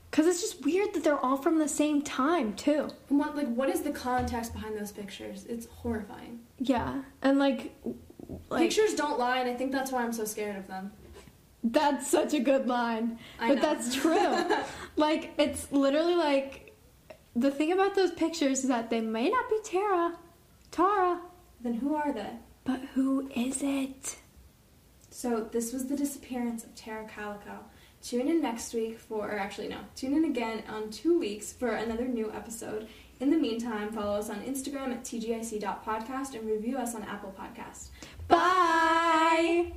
Because 0.10 0.28
it's 0.28 0.42
just 0.42 0.64
weird 0.64 0.94
that 0.94 1.04
they're 1.04 1.18
all 1.20 1.38
from 1.38 1.58
the 1.58 1.68
same 1.68 2.02
time, 2.04 2.54
too. 2.54 2.88
And 3.10 3.18
what 3.20 3.36
like 3.36 3.52
what 3.54 3.70
is 3.70 3.82
the 3.82 3.92
context 3.92 4.54
behind 4.54 4.78
those 4.78 4.92
pictures? 4.92 5.46
It's 5.50 5.66
horrifying. 5.66 6.40
Yeah. 6.60 7.02
And 7.22 7.40
like. 7.40 7.76
like 8.50 8.62
Pictures 8.62 8.96
don't 8.96 9.20
lie, 9.20 9.40
and 9.40 9.50
I 9.50 9.54
think 9.54 9.72
that's 9.72 9.92
why 9.92 10.04
I'm 10.04 10.14
so 10.14 10.24
scared 10.24 10.56
of 10.56 10.68
them. 10.68 10.92
That's 11.64 12.10
such 12.10 12.34
a 12.34 12.40
good 12.40 12.68
line. 12.68 13.20
I 13.40 13.50
but 13.50 13.56
know. 13.56 13.62
that's 13.62 13.96
true. 14.02 14.46
like, 14.96 15.34
it's 15.38 15.72
literally 15.72 16.16
like. 16.16 16.60
The 17.36 17.50
thing 17.50 17.72
about 17.72 17.96
those 17.96 18.12
pictures 18.12 18.60
is 18.60 18.68
that 18.68 18.90
they 18.92 19.02
may 19.02 19.30
not 19.30 19.50
be 19.50 19.58
Tara. 19.64 20.16
Tara. 20.70 21.20
Then 21.62 21.76
who 21.76 21.96
are 21.96 22.14
they? 22.14 22.30
But 22.64 22.82
who 22.94 23.30
is 23.36 23.64
it? 23.64 24.18
So 25.10 25.48
this 25.52 25.74
was 25.74 25.88
the 25.88 25.96
disappearance 25.96 26.64
of 26.64 26.76
Tara 26.76 27.08
Calico. 27.08 27.60
Tune 28.02 28.28
in 28.28 28.42
next 28.42 28.74
week 28.74 29.00
for, 29.00 29.30
or 29.30 29.38
actually 29.40 29.70
no, 29.70 29.78
tune 29.96 30.14
in 30.14 30.26
again 30.26 30.64
on 30.70 30.90
two 30.92 31.18
weeks 31.18 31.54
for 31.54 31.70
another 31.70 32.06
new 32.06 32.32
episode. 32.32 32.88
In 33.20 33.30
the 33.30 33.38
meantime, 33.38 33.92
follow 33.94 34.18
us 34.18 34.30
on 34.30 34.42
Instagram 34.42 34.92
at 34.92 35.04
tgic.podcast 35.04 36.36
and 36.36 36.46
review 36.46 36.78
us 36.78 36.96
on 36.96 37.04
Apple 37.04 37.34
Podcast. 37.40 37.90
Bye. 38.28 39.72